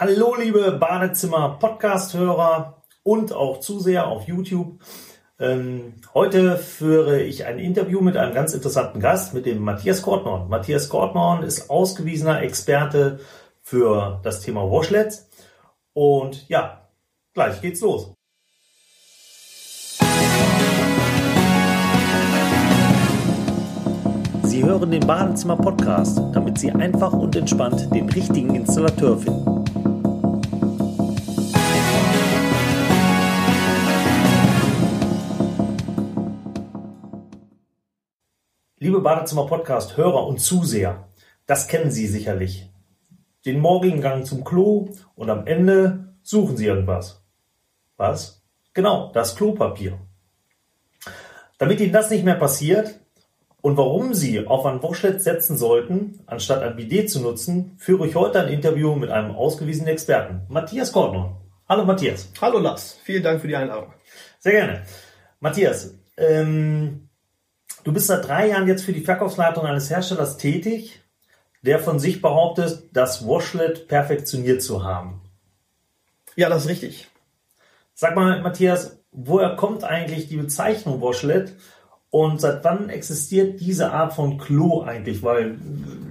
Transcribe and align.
Hallo 0.00 0.34
liebe 0.34 0.72
Badezimmer 0.72 1.58
Podcast-Hörer 1.60 2.82
und 3.02 3.34
auch 3.34 3.60
Zuseher 3.60 4.06
auf 4.06 4.26
YouTube. 4.26 4.80
Ähm, 5.38 5.92
heute 6.14 6.56
führe 6.56 7.20
ich 7.20 7.44
ein 7.44 7.58
Interview 7.58 8.00
mit 8.00 8.16
einem 8.16 8.32
ganz 8.32 8.54
interessanten 8.54 9.00
Gast, 9.00 9.34
mit 9.34 9.44
dem 9.44 9.62
Matthias 9.62 10.00
Kortnorn. 10.00 10.48
Matthias 10.48 10.88
Kortnorn 10.88 11.42
ist 11.42 11.68
ausgewiesener 11.68 12.40
Experte 12.40 13.20
für 13.60 14.20
das 14.22 14.40
Thema 14.40 14.62
Washlets. 14.62 15.28
Und 15.92 16.48
ja, 16.48 16.88
gleich 17.34 17.60
geht's 17.60 17.82
los. 17.82 18.14
Sie 24.44 24.64
hören 24.64 24.90
den 24.92 25.06
Badezimmer 25.06 25.56
Podcast, 25.56 26.22
damit 26.32 26.58
Sie 26.58 26.72
einfach 26.72 27.12
und 27.12 27.36
entspannt 27.36 27.94
den 27.94 28.08
richtigen 28.08 28.54
Installateur 28.54 29.18
finden. 29.18 29.59
Liebe 38.82 39.02
Badezimmer-Podcast-Hörer 39.02 40.26
und 40.26 40.40
Zuseher, 40.40 41.10
das 41.44 41.68
kennen 41.68 41.90
Sie 41.90 42.06
sicherlich. 42.06 42.72
Den 43.44 43.60
morgigen 43.60 44.00
Gang 44.00 44.24
zum 44.24 44.42
Klo 44.42 44.88
und 45.14 45.28
am 45.28 45.46
Ende 45.46 46.14
suchen 46.22 46.56
Sie 46.56 46.64
irgendwas. 46.64 47.22
Was? 47.98 48.42
Genau, 48.72 49.12
das 49.12 49.36
Klopapier. 49.36 49.98
Damit 51.58 51.78
Ihnen 51.80 51.92
das 51.92 52.08
nicht 52.08 52.24
mehr 52.24 52.36
passiert 52.36 52.98
und 53.60 53.76
warum 53.76 54.14
Sie 54.14 54.46
auf 54.46 54.64
ein 54.64 54.82
Washlet 54.82 55.20
setzen 55.20 55.58
sollten, 55.58 56.20
anstatt 56.24 56.62
ein 56.62 56.76
Bidet 56.76 57.10
zu 57.10 57.20
nutzen, 57.20 57.74
führe 57.76 58.06
ich 58.06 58.14
heute 58.14 58.40
ein 58.40 58.48
Interview 58.48 58.94
mit 58.94 59.10
einem 59.10 59.32
ausgewiesenen 59.32 59.92
Experten, 59.92 60.46
Matthias 60.48 60.90
Kortner. 60.90 61.38
Hallo 61.68 61.84
Matthias. 61.84 62.32
Hallo 62.40 62.58
Lars, 62.58 62.98
vielen 63.04 63.24
Dank 63.24 63.42
für 63.42 63.48
die 63.48 63.56
Einladung. 63.56 63.92
Sehr 64.38 64.52
gerne. 64.52 64.84
Matthias, 65.38 65.98
ähm, 66.16 67.09
Du 67.84 67.92
bist 67.92 68.08
seit 68.08 68.26
drei 68.26 68.48
Jahren 68.48 68.68
jetzt 68.68 68.84
für 68.84 68.92
die 68.92 69.00
Verkaufsleitung 69.00 69.64
eines 69.64 69.88
Herstellers 69.88 70.36
tätig, 70.36 71.00
der 71.62 71.78
von 71.78 71.98
sich 71.98 72.20
behauptet, 72.20 72.84
das 72.92 73.26
Washlet 73.26 73.88
perfektioniert 73.88 74.62
zu 74.62 74.84
haben. 74.84 75.20
Ja, 76.36 76.48
das 76.48 76.64
ist 76.64 76.70
richtig. 76.70 77.08
Sag 77.94 78.16
mal, 78.16 78.40
Matthias, 78.42 78.98
woher 79.12 79.56
kommt 79.56 79.84
eigentlich 79.84 80.28
die 80.28 80.36
Bezeichnung 80.36 81.00
Washlet 81.00 81.54
und 82.10 82.40
seit 82.40 82.64
wann 82.64 82.88
existiert 82.88 83.60
diese 83.60 83.92
Art 83.92 84.14
von 84.14 84.38
Klo 84.38 84.82
eigentlich? 84.82 85.22
Weil 85.22 85.58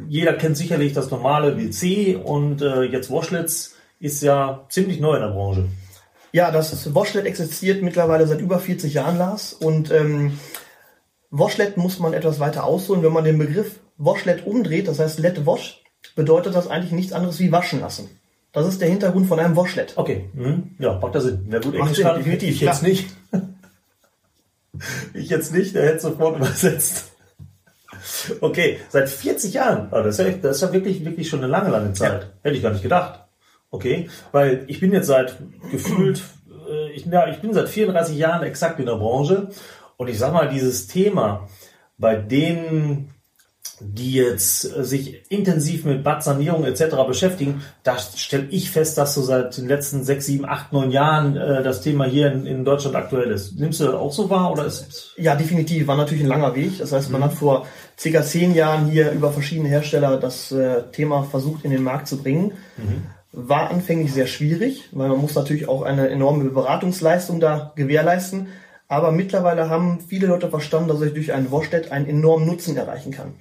jeder 0.07 0.33
kennt 0.33 0.57
sicherlich 0.57 0.93
das 0.93 1.11
normale 1.11 1.57
WC 1.57 2.15
und 2.15 2.61
äh, 2.61 2.83
jetzt 2.83 3.11
Washlets 3.11 3.75
ist 3.99 4.21
ja 4.21 4.65
ziemlich 4.69 4.99
neu 4.99 5.15
in 5.15 5.21
der 5.21 5.29
Branche. 5.29 5.65
Ja, 6.31 6.51
das 6.51 6.93
Washlet 6.93 7.25
existiert 7.25 7.81
mittlerweile 7.81 8.27
seit 8.27 8.39
über 8.39 8.59
40 8.59 8.93
Jahren, 8.93 9.17
Lars. 9.17 9.53
Und 9.53 9.91
ähm, 9.91 10.39
Washlet 11.31 11.77
muss 11.77 11.99
man 11.99 12.13
etwas 12.13 12.39
weiter 12.39 12.63
ausholen. 12.63 13.03
Wenn 13.03 13.13
man 13.13 13.23
den 13.23 13.37
Begriff 13.37 13.79
Washlet 13.97 14.45
umdreht, 14.45 14.87
das 14.87 14.99
heißt 14.99 15.19
Let 15.19 15.45
Wash, 15.45 15.83
bedeutet 16.15 16.55
das 16.55 16.67
eigentlich 16.67 16.91
nichts 16.91 17.13
anderes 17.13 17.39
wie 17.39 17.51
waschen 17.51 17.81
lassen. 17.81 18.09
Das 18.51 18.67
ist 18.67 18.81
der 18.81 18.89
Hintergrund 18.89 19.27
von 19.27 19.39
einem 19.39 19.55
Washlet. 19.55 19.93
Okay, 19.95 20.29
mhm. 20.33 20.75
ja, 20.79 20.97
macht 20.97 21.13
da 21.13 21.21
Sinn. 21.21 21.45
Wer 21.49 21.59
gut 21.59 21.75
Englisch 21.75 21.99
kann, 22.01 22.17
definitiv. 22.17 22.55
Ich 22.55 22.61
jetzt 22.61 22.81
nicht. 22.81 23.07
ich 25.13 25.29
jetzt 25.29 25.53
nicht, 25.53 25.75
der 25.75 25.85
hätte 25.85 25.99
sofort 25.99 26.37
übersetzt. 26.37 27.11
Okay, 28.41 28.79
seit 28.89 29.09
40 29.09 29.53
Jahren. 29.53 29.89
Oh, 29.91 30.01
das, 30.01 30.17
ist 30.17 30.25
ja, 30.25 30.31
das 30.33 30.57
ist 30.57 30.61
ja 30.61 30.73
wirklich, 30.73 31.05
wirklich 31.05 31.29
schon 31.29 31.39
eine 31.39 31.47
lange, 31.47 31.69
lange 31.69 31.93
Zeit. 31.93 32.23
Ja. 32.23 32.29
Hätte 32.43 32.55
ich 32.55 32.63
gar 32.63 32.71
nicht 32.71 32.83
gedacht. 32.83 33.25
Okay, 33.71 34.09
weil 34.31 34.63
ich 34.67 34.79
bin 34.79 34.91
jetzt 34.93 35.07
seit 35.07 35.37
gefühlt, 35.69 36.23
äh, 36.67 36.91
ich, 36.91 37.05
ja, 37.05 37.27
ich 37.27 37.37
bin 37.39 37.53
seit 37.53 37.69
34 37.69 38.17
Jahren 38.17 38.43
exakt 38.43 38.79
in 38.79 38.87
der 38.87 38.95
Branche 38.95 39.49
und 39.99 40.07
ich 40.07 40.17
sag 40.17 40.31
mal, 40.31 40.47
dieses 40.47 40.87
Thema, 40.87 41.49
bei 41.97 42.15
denen, 42.15 43.13
die 43.81 44.13
jetzt 44.13 44.61
sich 44.61 45.29
intensiv 45.29 45.83
mit 45.83 46.05
Badsanierung 46.05 46.63
etc. 46.63 46.95
beschäftigen, 47.05 47.61
da 47.83 47.97
stelle 47.99 48.47
ich 48.49 48.71
fest, 48.71 48.97
dass 48.97 49.13
so 49.13 49.21
seit 49.21 49.57
den 49.57 49.67
letzten 49.67 50.05
sechs, 50.05 50.25
sieben, 50.25 50.45
acht, 50.45 50.71
neun 50.71 50.91
Jahren 50.91 51.35
äh, 51.35 51.63
das 51.63 51.81
Thema 51.81 52.05
hier 52.05 52.31
in, 52.31 52.45
in, 52.45 52.63
Deutschland 52.63 52.95
aktuell 52.95 53.29
ist. 53.29 53.59
Nimmst 53.59 53.81
du 53.81 53.91
auch 53.91 54.13
so 54.13 54.29
wahr 54.29 54.53
oder 54.53 54.65
ist 54.65 55.15
Ja, 55.17 55.35
definitiv. 55.35 55.87
War 55.87 55.97
natürlich 55.97 56.23
ein 56.23 56.29
langer 56.29 56.55
Weg. 56.55 56.77
Das 56.77 56.93
heißt, 56.93 57.11
man 57.11 57.19
mhm. 57.19 57.25
hat 57.25 57.33
vor 57.33 57.67
circa 57.97 58.23
zehn 58.23 58.55
Jahren 58.55 58.85
hier 58.85 59.11
über 59.11 59.33
verschiedene 59.33 59.67
Hersteller 59.67 60.15
das 60.15 60.53
äh, 60.53 60.83
Thema 60.93 61.23
versucht 61.23 61.65
in 61.65 61.71
den 61.71 61.83
Markt 61.83 62.07
zu 62.07 62.23
bringen. 62.23 62.53
Mhm. 62.77 63.03
War 63.33 63.69
anfänglich 63.69 64.13
sehr 64.13 64.27
schwierig, 64.27 64.87
weil 64.93 65.09
man 65.09 65.19
muss 65.19 65.35
natürlich 65.35 65.67
auch 65.67 65.81
eine 65.81 66.07
enorme 66.07 66.45
Beratungsleistung 66.45 67.41
da 67.41 67.73
gewährleisten. 67.75 68.47
Aber 68.89 69.11
mittlerweile 69.11 69.69
haben 69.69 69.99
viele 70.01 70.27
Leute 70.27 70.49
verstanden, 70.49 70.89
dass 70.89 71.01
ich 71.01 71.13
durch 71.13 71.31
einen 71.31 71.51
Washlet 71.51 71.91
einen 71.91 72.07
enormen 72.07 72.47
Nutzen 72.47 72.75
erreichen 72.75 73.11
kann. 73.11 73.35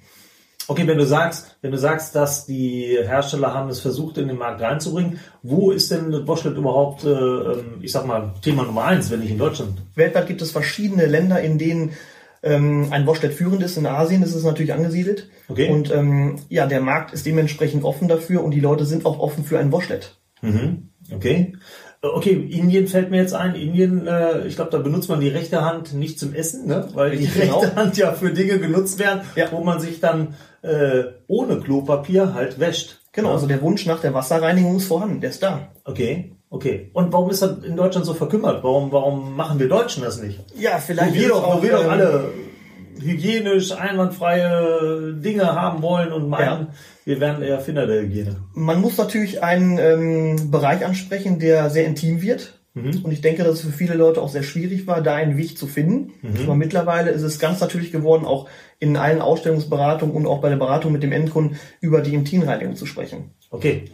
Okay, 0.69 0.87
wenn 0.87 0.99
du 0.99 1.07
sagst, 1.07 1.57
wenn 1.63 1.73
du 1.73 1.79
sagst, 1.79 2.15
dass 2.15 2.45
die 2.45 2.99
Hersteller 3.03 3.55
haben 3.55 3.71
es 3.71 3.81
versucht, 3.81 4.19
in 4.19 4.29
den 4.29 4.37
Markt 4.37 4.61
reinzubringen, 4.61 5.19
wo 5.43 5.71
ist 5.71 5.91
denn 5.91 6.13
das 6.13 6.27
Washlet 6.27 6.59
überhaupt, 6.59 7.05
äh, 7.05 7.09
ähm, 7.09 7.79
ich 7.81 7.91
sag 7.91 8.07
mal, 8.07 8.35
Thema 8.43 8.65
Nummer 8.65 8.85
eins, 8.85 9.11
wenn 9.11 9.21
nicht 9.21 9.31
in 9.31 9.39
Deutschland? 9.39 9.79
Weltweit 9.95 10.27
gibt 10.27 10.43
es 10.43 10.51
verschiedene 10.51 11.07
Länder, 11.07 11.41
in 11.41 11.57
denen 11.57 11.93
ähm, 12.43 12.89
ein 12.91 13.07
Washlet 13.07 13.33
führend 13.33 13.63
ist. 13.63 13.79
In 13.79 13.87
Asien 13.87 14.23
ist 14.23 14.35
es 14.35 14.45
natürlich 14.45 14.75
angesiedelt. 14.75 15.31
Okay. 15.49 15.71
Und 15.71 15.91
ähm, 15.91 16.41
ja, 16.51 16.67
der 16.67 16.83
Markt 16.83 17.15
ist 17.15 17.25
dementsprechend 17.25 17.85
offen 17.85 18.07
dafür 18.07 18.45
und 18.45 18.51
die 18.51 18.61
Leute 18.61 18.85
sind 18.85 19.07
auch 19.07 19.19
offen 19.19 19.45
für 19.45 19.59
ein 19.59 19.73
Washlet. 19.73 20.19
Mhm. 20.43 20.91
Okay. 21.11 21.55
Okay, 22.01 22.33
Indien 22.33 22.87
fällt 22.87 23.11
mir 23.11 23.17
jetzt 23.17 23.35
ein. 23.35 23.57
Indien, 23.57 24.07
äh, 24.07 24.47
ich 24.47 24.55
glaube, 24.55 24.71
da 24.71 24.79
benutzt 24.79 25.09
man 25.09 25.21
die 25.21 25.29
rechte 25.29 25.65
Hand 25.65 25.95
nicht 25.95 26.19
zum 26.19 26.33
Essen, 26.33 26.67
ne? 26.67 26.89
weil 26.95 27.17
die 27.17 27.27
genau. 27.27 27.59
rechte 27.59 27.77
Hand 27.77 27.97
ja 27.97 28.13
für 28.13 28.33
Dinge 28.33 28.59
genutzt 28.61 29.01
werden, 29.01 29.23
ja. 29.35 29.51
wo 29.51 29.65
man 29.65 29.81
sich 29.81 29.99
dann 29.99 30.35
äh, 30.63 31.05
ohne 31.27 31.59
Klopapier 31.59 32.35
halt 32.35 32.61
wäscht. 32.61 33.01
Genau, 33.13 33.33
also 33.33 33.49
der 33.49 33.61
Wunsch 33.63 33.85
nach 33.87 34.01
der 34.01 34.15
Wasserreinigung 34.15 34.77
ist 34.77 34.87
vorhanden, 34.87 35.21
der 35.21 35.31
ist 35.31 35.43
da. 35.43 35.69
Okay, 35.85 36.37
okay. 36.51 36.91
Und 36.93 37.13
warum 37.13 37.31
ist 37.31 37.43
das 37.43 37.65
in 37.65 37.77
Deutschland 37.77 38.07
so 38.07 38.15
verkümmert? 38.15 38.63
Warum, 38.63 38.93
warum 38.93 39.35
machen 39.35 39.59
wir 39.59 39.69
Deutschen 39.69 40.05
das 40.05 40.23
nicht? 40.23 40.39
Ja, 40.57 40.79
vielleicht. 40.79 41.17
Wo 41.17 41.19
wir 41.19 41.29
doch, 41.29 41.57
wo 41.57 41.63
wir 41.63 41.73
doch 41.73 41.85
ähm, 41.85 41.91
alle 41.91 42.31
hygienisch 43.01 43.73
einwandfreie 43.73 45.15
Dinge 45.15 45.55
haben 45.55 45.83
wollen 45.83 46.13
und 46.13 46.29
meinen, 46.29 46.67
ja. 46.67 46.75
wir 47.05 47.21
wären 47.21 47.41
der 47.41 47.51
Erfinder 47.51 47.87
der 47.87 48.03
Hygiene. 48.03 48.37
Man 48.55 48.81
muss 48.81 48.97
natürlich 48.97 49.43
einen 49.43 49.79
ähm, 49.79 50.51
Bereich 50.51 50.85
ansprechen, 50.85 51.39
der 51.39 51.71
sehr 51.71 51.87
intim 51.87 52.23
wird. 52.23 52.55
Mhm. 52.75 53.05
Und 53.05 53.13
ich 53.13 53.21
denke, 53.21 53.45
dass 53.45 53.55
es 53.55 53.61
für 53.63 53.73
viele 53.73 53.95
Leute 53.95 54.21
auch 54.21 54.29
sehr 54.29 54.43
schwierig 54.43 54.87
war, 54.87 55.01
da 55.01 55.15
einen 55.15 55.37
Weg 55.37 55.59
zu 55.59 55.67
finden. 55.67 56.13
Mhm. 56.23 56.45
Aber 56.45 56.55
mittlerweile 56.55 57.11
ist 57.11 57.23
es 57.23 57.39
ganz 57.39 57.61
natürlich 57.61 57.93
geworden, 57.93 58.25
auch 58.25 58.49
in 58.79 58.97
allen 58.97 59.21
Ausstellungsberatungen 59.21 60.15
und 60.15 60.27
auch 60.27 60.41
bei 60.41 60.49
der 60.49 60.57
Beratung 60.57 60.93
mit 60.93 61.03
dem 61.03 61.13
Endkunden 61.13 61.59
über 61.81 62.01
die 62.01 62.15
Intimreinigung 62.15 62.77
zu 62.77 62.87
sprechen. 62.87 63.33
Okay. 63.51 63.91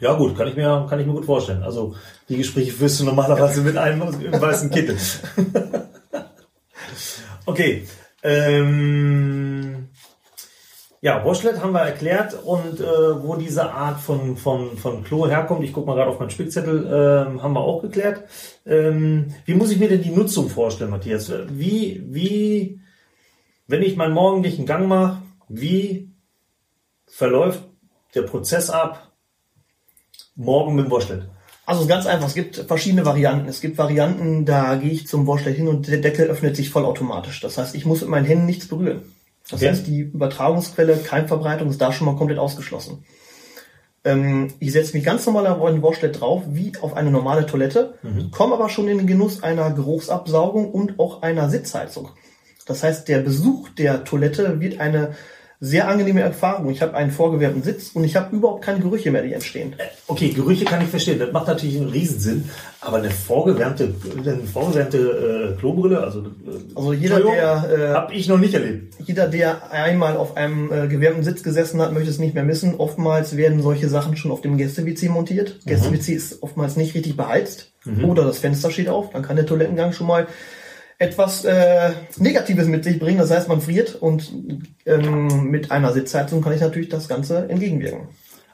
Ja 0.00 0.14
gut, 0.14 0.36
kann 0.36 0.48
ich 0.48 0.56
mir, 0.56 0.86
kann 0.88 0.98
ich 0.98 1.06
mir 1.06 1.12
gut 1.12 1.26
vorstellen. 1.26 1.62
Also 1.62 1.94
die 2.28 2.38
Gespräche 2.38 2.72
führst 2.72 3.00
du 3.00 3.04
normalerweise 3.04 3.60
mit 3.60 3.76
einem 3.76 4.00
weißen 4.00 4.70
Kittel. 4.70 4.96
okay. 7.46 7.84
Ähm, 8.22 9.88
ja, 11.02 11.24
Washlet 11.24 11.62
haben 11.62 11.72
wir 11.72 11.80
erklärt 11.80 12.34
und 12.44 12.78
äh, 12.78 13.22
wo 13.22 13.34
diese 13.36 13.72
Art 13.72 14.00
von, 14.00 14.36
von, 14.36 14.76
von 14.76 15.02
Klo 15.02 15.26
herkommt, 15.26 15.64
ich 15.64 15.72
gucke 15.72 15.86
mal 15.86 15.94
gerade 15.94 16.10
auf 16.10 16.20
meinen 16.20 16.28
Spickzettel, 16.28 16.86
äh, 16.86 17.40
haben 17.40 17.54
wir 17.54 17.60
auch 17.60 17.80
geklärt. 17.80 18.24
Ähm, 18.66 19.34
wie 19.46 19.54
muss 19.54 19.70
ich 19.70 19.78
mir 19.78 19.88
denn 19.88 20.02
die 20.02 20.10
Nutzung 20.10 20.50
vorstellen, 20.50 20.90
Matthias? 20.90 21.32
Wie, 21.48 22.02
wie, 22.06 22.80
wenn 23.66 23.82
ich 23.82 23.96
meinen 23.96 24.12
morgendlichen 24.12 24.66
Gang 24.66 24.88
mache, 24.88 25.22
wie 25.48 26.10
verläuft 27.06 27.62
der 28.14 28.22
Prozess 28.22 28.68
ab 28.68 29.10
morgen 30.34 30.74
mit 30.74 30.90
Washlet? 30.90 31.30
Also 31.70 31.86
ganz 31.86 32.04
einfach, 32.06 32.26
es 32.26 32.34
gibt 32.34 32.56
verschiedene 32.56 33.04
Varianten. 33.04 33.48
Es 33.48 33.60
gibt 33.60 33.78
Varianten, 33.78 34.44
da 34.44 34.74
gehe 34.74 34.90
ich 34.90 35.06
zum 35.06 35.28
Washlet 35.28 35.54
hin 35.54 35.68
und 35.68 35.86
der 35.86 35.98
Deckel 35.98 36.26
öffnet 36.26 36.56
sich 36.56 36.68
vollautomatisch. 36.68 37.38
Das 37.38 37.58
heißt, 37.58 37.76
ich 37.76 37.86
muss 37.86 38.00
mit 38.00 38.10
meinen 38.10 38.24
Händen 38.24 38.46
nichts 38.46 38.66
berühren. 38.66 39.02
Das 39.48 39.60
okay. 39.60 39.70
heißt, 39.70 39.86
die 39.86 40.00
Übertragungsquelle, 40.00 40.96
Keimverbreitung 40.96 41.70
ist 41.70 41.80
da 41.80 41.92
schon 41.92 42.06
mal 42.06 42.16
komplett 42.16 42.40
ausgeschlossen. 42.40 43.04
Ähm, 44.02 44.52
ich 44.58 44.72
setze 44.72 44.96
mich 44.96 45.04
ganz 45.04 45.24
normal 45.26 45.46
auf 45.46 45.62
einen 45.62 45.80
Washlet 45.80 46.20
drauf, 46.20 46.42
wie 46.48 46.72
auf 46.80 46.96
eine 46.96 47.12
normale 47.12 47.46
Toilette, 47.46 47.94
mhm. 48.02 48.32
komme 48.32 48.54
aber 48.54 48.68
schon 48.68 48.88
in 48.88 48.98
den 48.98 49.06
Genuss 49.06 49.44
einer 49.44 49.70
Geruchsabsaugung 49.70 50.72
und 50.72 50.98
auch 50.98 51.22
einer 51.22 51.50
Sitzheizung. 51.50 52.08
Das 52.66 52.82
heißt, 52.82 53.06
der 53.06 53.20
Besuch 53.20 53.68
der 53.68 54.02
Toilette 54.02 54.58
wird 54.58 54.80
eine 54.80 55.14
sehr 55.62 55.88
angenehme 55.88 56.22
Erfahrung. 56.22 56.70
Ich 56.70 56.80
habe 56.80 56.94
einen 56.94 57.10
vorgewärmten 57.10 57.62
Sitz 57.62 57.90
und 57.92 58.02
ich 58.04 58.16
habe 58.16 58.34
überhaupt 58.34 58.64
keine 58.64 58.80
Gerüche 58.80 59.10
mehr, 59.10 59.22
die 59.22 59.34
entstehen. 59.34 59.74
Okay, 60.06 60.30
Gerüche 60.30 60.64
kann 60.64 60.80
ich 60.82 60.88
verstehen. 60.88 61.18
Das 61.18 61.32
macht 61.32 61.48
natürlich 61.48 61.76
einen 61.76 61.90
Riesensinn. 61.90 62.48
Aber 62.80 62.96
eine 62.96 63.10
vorgewärmte, 63.10 63.94
eine 64.18 64.38
vorgewärmte 64.38 65.52
äh, 65.54 65.60
Klobrille, 65.60 66.00
also, 66.02 66.20
äh, 66.20 66.24
Also 66.74 66.94
jeder, 66.94 67.20
der 67.20 67.70
äh, 67.70 67.92
habe 67.92 68.14
ich 68.14 68.26
noch 68.26 68.38
nicht 68.38 68.54
erlebt. 68.54 68.94
jeder, 69.04 69.28
der 69.28 69.70
einmal 69.70 70.16
auf 70.16 70.34
einem 70.38 70.72
äh, 70.72 70.88
gewärmten 70.88 71.24
Sitz 71.24 71.42
gesessen 71.42 71.80
hat, 71.82 71.92
möchte 71.92 72.08
es 72.08 72.18
nicht 72.18 72.34
mehr 72.34 72.44
missen. 72.44 72.76
Oftmals 72.76 73.36
werden 73.36 73.60
solche 73.60 73.90
Sachen 73.90 74.16
schon 74.16 74.30
auf 74.30 74.40
dem 74.40 74.56
Gäste-WC 74.56 75.10
montiert. 75.10 75.60
Gäste-WC 75.66 76.14
ist 76.14 76.42
oftmals 76.42 76.76
nicht 76.76 76.94
richtig 76.94 77.18
beheizt 77.18 77.70
oder 78.06 78.24
das 78.24 78.38
Fenster 78.38 78.70
steht 78.70 78.88
auf. 78.88 79.10
Dann 79.10 79.22
kann 79.22 79.36
der 79.36 79.46
Toilettengang 79.46 79.92
schon 79.92 80.06
mal 80.06 80.26
etwas 81.00 81.46
äh, 81.46 81.92
Negatives 82.18 82.68
mit 82.68 82.84
sich 82.84 82.98
bringen. 82.98 83.18
Das 83.18 83.30
heißt, 83.30 83.48
man 83.48 83.62
friert 83.62 83.94
und 83.94 84.30
ähm, 84.84 85.50
mit 85.50 85.70
einer 85.70 85.92
Sitzheizung 85.94 86.42
kann 86.42 86.52
ich 86.52 86.60
natürlich 86.60 86.90
das 86.90 87.08
Ganze 87.08 87.48
entgegenwirken. 87.48 88.08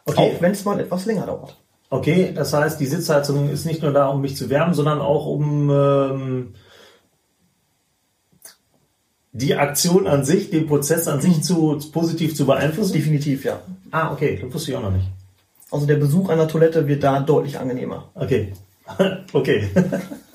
Okay. 0.05 0.21
Auch 0.21 0.41
wenn 0.41 0.53
es 0.53 0.65
mal 0.65 0.79
etwas 0.79 1.07
länger 1.07 1.27
dauert. 1.27 1.57
Okay, 1.91 2.31
das 2.33 2.53
heißt, 2.53 2.81
die 2.81 2.87
Sitzheizung 2.87 3.51
ist 3.51 3.67
nicht 3.67 3.83
nur 3.83 3.93
da, 3.93 4.07
um 4.07 4.21
mich 4.21 4.37
zu 4.37 4.49
wärmen, 4.49 4.75
sondern 4.75 5.01
auch 5.01 5.27
um 5.27 5.71
ähm, 5.71 6.55
die 9.33 9.57
Aktion 9.57 10.07
an 10.07 10.25
sich, 10.25 10.51
den 10.51 10.69
Prozess 10.69 11.09
an 11.09 11.21
sich 11.21 11.43
zu 11.43 11.77
positiv 11.93 12.37
zu 12.37 12.47
beeinflussen. 12.47 12.93
Definitiv, 12.93 13.45
ja. 13.45 13.61
Ah, 13.91 14.13
okay, 14.13 14.39
das 14.41 14.55
wusste 14.55 14.71
ich 14.71 14.77
auch 14.77 14.83
noch 14.83 14.93
nicht. 14.93 15.09
Also 15.73 15.85
der 15.87 15.97
Besuch 15.97 16.29
einer 16.29 16.47
Toilette 16.47 16.87
wird 16.87 17.03
da 17.03 17.19
deutlich 17.19 17.59
angenehmer. 17.59 18.09
Okay. 18.15 18.53
okay. 19.33 19.69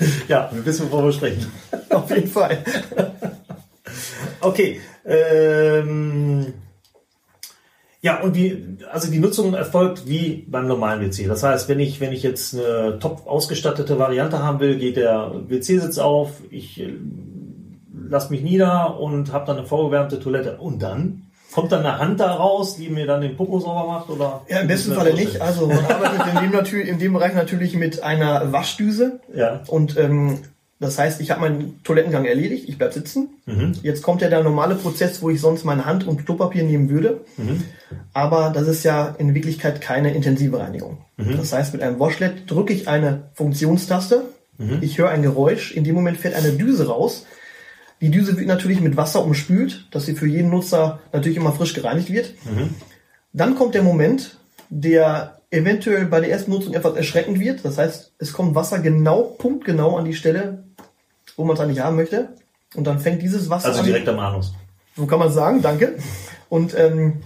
ja, 0.28 0.48
wir 0.52 0.64
wissen, 0.64 0.90
wovon 0.90 1.06
wir 1.06 1.12
sprechen. 1.12 1.46
Auf 1.90 2.10
jeden 2.10 2.28
Fall. 2.28 2.58
Okay. 4.40 4.80
Ähm, 5.04 6.52
ja, 8.00 8.20
und 8.20 8.36
wie, 8.36 8.78
also 8.92 9.10
die 9.10 9.18
Nutzung 9.18 9.54
erfolgt 9.54 10.06
wie 10.06 10.46
beim 10.48 10.68
normalen 10.68 11.00
WC. 11.00 11.26
Das 11.26 11.42
heißt, 11.42 11.68
wenn 11.68 11.80
ich, 11.80 12.00
wenn 12.00 12.12
ich 12.12 12.22
jetzt 12.22 12.54
eine 12.54 12.98
top 13.00 13.26
ausgestattete 13.26 13.98
Variante 13.98 14.42
haben 14.42 14.60
will, 14.60 14.78
geht 14.78 14.96
der 14.96 15.32
WC-Sitz 15.48 15.98
auf, 15.98 16.40
ich 16.50 16.80
äh, 16.80 16.94
lasse 18.08 18.30
mich 18.30 18.42
nieder 18.42 19.00
und 19.00 19.32
habe 19.32 19.46
dann 19.46 19.58
eine 19.58 19.66
vorgewärmte 19.66 20.20
Toilette. 20.20 20.58
Und 20.58 20.80
dann? 20.82 21.27
Kommt 21.58 21.72
dann 21.72 21.84
eine 21.84 21.98
Hand 21.98 22.20
da 22.20 22.32
raus, 22.32 22.76
die 22.76 22.88
mir 22.88 23.06
dann 23.06 23.20
den 23.20 23.36
Popo 23.36 23.58
sauber 23.60 23.86
macht? 23.86 24.10
Oder 24.10 24.42
Ja, 24.48 24.60
im 24.60 24.68
besten 24.68 24.94
Falle 24.94 25.14
nicht. 25.14 25.40
Also 25.40 25.66
man 25.66 25.84
arbeitet 25.84 26.34
in 26.34 26.40
dem, 26.42 26.50
natürlich, 26.52 26.88
in 26.88 26.98
dem 26.98 27.12
Bereich 27.12 27.34
natürlich 27.34 27.74
mit 27.74 28.02
einer 28.02 28.52
Waschdüse. 28.52 29.20
Ja. 29.34 29.62
Und 29.66 29.96
ähm, 29.96 30.38
das 30.80 30.96
heißt, 30.98 31.20
ich 31.20 31.32
habe 31.32 31.40
meinen 31.40 31.82
Toilettengang 31.82 32.24
erledigt, 32.24 32.68
ich 32.68 32.78
bleib 32.78 32.92
sitzen. 32.92 33.30
Jetzt 33.82 34.02
kommt 34.02 34.22
ja 34.22 34.28
der 34.28 34.44
normale 34.44 34.76
Prozess, 34.76 35.20
wo 35.22 35.30
ich 35.30 35.40
sonst 35.40 35.64
meine 35.64 35.84
Hand 35.86 36.06
und 36.06 36.24
Klopapier 36.24 36.62
nehmen 36.62 36.88
würde. 36.88 37.22
Aber 38.12 38.50
das 38.54 38.68
ist 38.68 38.84
ja 38.84 39.16
in 39.18 39.34
Wirklichkeit 39.34 39.80
keine 39.80 40.14
intensive 40.14 40.60
Reinigung. 40.60 40.98
Das 41.16 41.52
heißt, 41.52 41.72
mit 41.72 41.82
einem 41.82 41.98
Washlet 41.98 42.48
drücke 42.48 42.72
ich 42.72 42.86
eine 42.86 43.24
Funktionstaste, 43.34 44.22
ich 44.80 44.98
höre 44.98 45.10
ein 45.10 45.22
Geräusch, 45.22 45.72
in 45.72 45.82
dem 45.84 45.96
Moment 45.96 46.16
fährt 46.18 46.34
eine 46.34 46.52
Düse 46.52 46.86
raus. 46.88 47.26
Die 48.00 48.10
Düse 48.10 48.36
wird 48.36 48.46
natürlich 48.46 48.80
mit 48.80 48.96
Wasser 48.96 49.24
umspült, 49.24 49.86
dass 49.90 50.06
sie 50.06 50.14
für 50.14 50.26
jeden 50.26 50.50
Nutzer 50.50 51.00
natürlich 51.12 51.36
immer 51.36 51.52
frisch 51.52 51.74
gereinigt 51.74 52.12
wird. 52.12 52.32
Dann 53.32 53.54
kommt 53.56 53.74
der 53.74 53.82
Moment, 53.82 54.36
der 54.70 55.38
eventuell 55.50 56.04
bei 56.06 56.20
der 56.20 56.30
ersten 56.30 56.50
Nutzung 56.50 56.74
etwas 56.74 56.94
erschreckend 56.96 57.40
wird. 57.40 57.64
Das 57.64 57.78
heißt, 57.78 58.12
es 58.18 58.32
kommt 58.32 58.54
Wasser 58.54 58.78
genau, 58.80 59.22
punktgenau 59.22 59.96
an 59.96 60.04
die 60.04 60.14
Stelle, 60.14 60.64
wo 61.36 61.44
man 61.44 61.56
es 61.56 61.60
eigentlich 61.60 61.80
haben 61.80 61.96
möchte. 61.96 62.28
Und 62.74 62.86
dann 62.86 62.98
fängt 62.98 63.22
dieses 63.22 63.48
Wasser 63.48 63.68
Also 63.68 63.80
an. 63.80 63.86
direkt 63.86 64.08
am 64.08 64.18
Anus. 64.18 64.52
So 64.96 65.06
kann 65.06 65.18
man 65.18 65.32
sagen, 65.32 65.62
danke. 65.62 65.96
Und 66.48 66.76
ähm, 66.78 67.20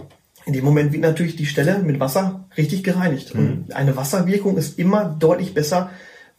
in 0.45 0.53
dem 0.53 0.63
Moment 0.65 0.91
wird 0.93 1.01
natürlich 1.01 1.35
die 1.35 1.45
Stelle 1.45 1.79
mit 1.79 1.99
Wasser 1.99 2.45
richtig 2.57 2.83
gereinigt. 2.83 3.33
Und 3.33 3.73
eine 3.73 3.95
Wasserwirkung 3.95 4.57
ist 4.57 4.79
immer 4.79 5.05
deutlich 5.05 5.53
besser 5.53 5.89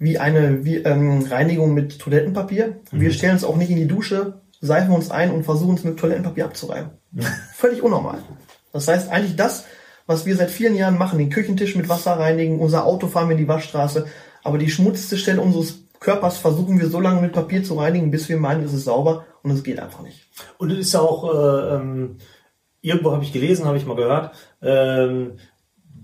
wie 0.05 0.19
eine 0.19 0.65
wie, 0.65 0.77
ähm, 0.77 1.23
Reinigung 1.29 1.75
mit 1.75 1.99
Toilettenpapier. 1.99 2.81
Wir 2.93 3.13
stellen 3.13 3.33
uns 3.33 3.45
auch 3.45 3.57
nicht 3.57 3.71
in 3.71 3.77
die 3.77 3.89
Dusche, 3.89 4.41
seifen 4.61 4.95
uns 4.95 5.11
ein 5.11 5.33
und 5.33 5.45
versuchen 5.45 5.75
es 5.75 5.85
mit 5.85 5.99
Toilettenpapier 5.99 6.45
abzureiben. 6.45 6.91
Völlig 7.55 7.83
unnormal. 7.83 8.19
Das 8.73 8.89
heißt 8.89 9.11
eigentlich 9.11 9.37
das, 9.37 9.65
was 10.07 10.27
wir 10.27 10.37
seit 10.37 10.51
vielen 10.51 10.75
Jahren 10.75 10.99
machen, 10.99 11.19
den 11.19 11.31
Küchentisch 11.31 11.77
mit 11.77 11.89
Wasser 11.89 12.13
reinigen, 12.13 12.61
unser 12.61 12.85
Auto 12.85 13.07
fahren 13.07 13.29
wir 13.29 13.37
in 13.37 13.43
die 13.43 13.49
Waschstraße, 13.49 14.07
aber 14.43 14.59
die 14.59 14.71
schmutzigste 14.71 15.17
Stelle 15.17 15.41
unseres 15.41 15.85
Körpers 16.01 16.37
versuchen 16.37 16.79
wir 16.79 16.89
so 16.89 17.01
lange 17.01 17.23
mit 17.23 17.33
Papier 17.33 17.65
zu 17.65 17.75
reinigen, 17.75 18.11
bis 18.11 18.29
wir 18.29 18.37
meinen, 18.37 18.65
es 18.65 18.75
ist 18.75 18.85
sauber 18.85 19.25
und 19.43 19.51
es 19.51 19.63
geht 19.63 19.81
einfach 19.81 20.03
nicht. 20.03 20.29
Und 20.59 20.71
es 20.71 20.79
ist 20.79 20.93
ja 20.93 21.01
auch, 21.01 21.33
äh, 21.33 21.77
ähm, 21.77 22.19
irgendwo 22.83 23.13
habe 23.13 23.25
ich 23.25 23.33
gelesen, 23.33 23.65
habe 23.65 23.79
ich 23.79 23.87
mal 23.87 23.97
gehört, 23.97 24.35
ähm, 24.61 25.39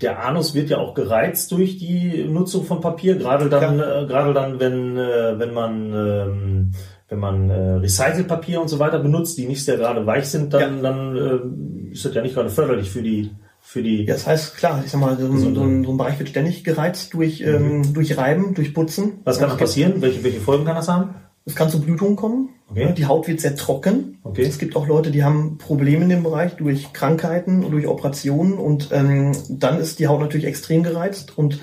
der 0.03 0.25
Anus 0.25 0.55
wird 0.55 0.71
ja 0.71 0.79
auch 0.79 0.95
gereizt 0.95 1.53
durch 1.53 1.79
die 1.79 2.25
Nutzung 2.25 2.65
von 2.65 2.81
Papier, 2.81 3.17
gerade 3.17 3.49
dann, 3.49 3.79
äh, 3.81 4.07
gerade 4.07 4.33
dann, 4.35 4.59
wenn, 4.61 4.97
äh, 4.97 5.39
wenn 5.39 5.53
man, 5.53 5.93
ähm, 5.95 6.71
wenn 7.09 7.19
man 7.19 7.51
äh, 7.51 7.73
Recycelpapier 7.75 8.61
und 8.61 8.69
so 8.69 8.79
weiter 8.79 8.99
benutzt, 9.01 9.37
die 9.39 9.47
nicht 9.47 9.65
sehr 9.65 9.77
gerade 9.77 10.07
weich 10.07 10.27
sind, 10.27 10.53
dann, 10.55 10.83
dann 10.83 11.17
äh, 11.17 11.93
ist 11.93 12.05
das 12.05 12.15
ja 12.15 12.23
nicht 12.23 12.35
gerade 12.35 12.51
förderlich 12.51 12.91
für 12.91 13.03
die, 13.03 13.31
für 13.61 13.83
die. 13.83 14.05
Ja, 14.05 14.15
das 14.15 14.27
heißt, 14.27 14.57
klar, 14.57 14.83
ich 14.85 14.91
sag 14.91 15.01
mal, 15.01 15.17
so, 15.19 15.27
ein- 15.27 15.39
so, 15.39 15.49
ein, 15.63 15.85
so 15.85 15.91
ein 15.93 15.97
Bereich 15.97 16.19
wird 16.19 16.29
ständig 16.29 16.65
gereizt 16.65 17.13
durch, 17.15 17.41
ähm, 17.43 17.93
durch 17.93 18.17
Reiben, 18.17 18.55
durch 18.55 18.73
Putzen. 18.73 19.21
Was 19.25 19.39
kann 19.39 19.49
da 19.51 19.57
passieren? 19.57 19.95
Welche, 20.01 20.23
welche 20.25 20.41
Folgen 20.41 20.65
kann 20.65 20.77
das 20.77 20.89
haben? 20.89 21.15
Es 21.45 21.55
kann 21.55 21.69
zu 21.69 21.81
Blutungen 21.81 22.17
kommen. 22.17 22.51
Okay. 22.71 22.83
Ja, 22.83 22.93
Die 22.93 23.07
Haut 23.07 23.27
wird 23.27 23.41
sehr 23.41 23.57
trocken. 23.57 24.19
Okay. 24.23 24.43
Es 24.43 24.59
gibt 24.59 24.77
auch 24.77 24.87
Leute, 24.87 25.11
die 25.11 25.25
haben 25.25 25.59
Probleme 25.59 26.05
in 26.05 26.09
dem 26.09 26.23
Bereich 26.23 26.55
durch 26.55 26.93
Krankheiten, 26.93 27.69
durch 27.71 27.87
Operationen 27.87 28.55
und 28.55 28.91
ähm, 28.93 29.33
dann 29.49 29.81
ist 29.81 29.99
die 29.99 30.07
Haut 30.07 30.21
natürlich 30.21 30.47
extrem 30.47 30.83
gereizt 30.83 31.37
und 31.37 31.59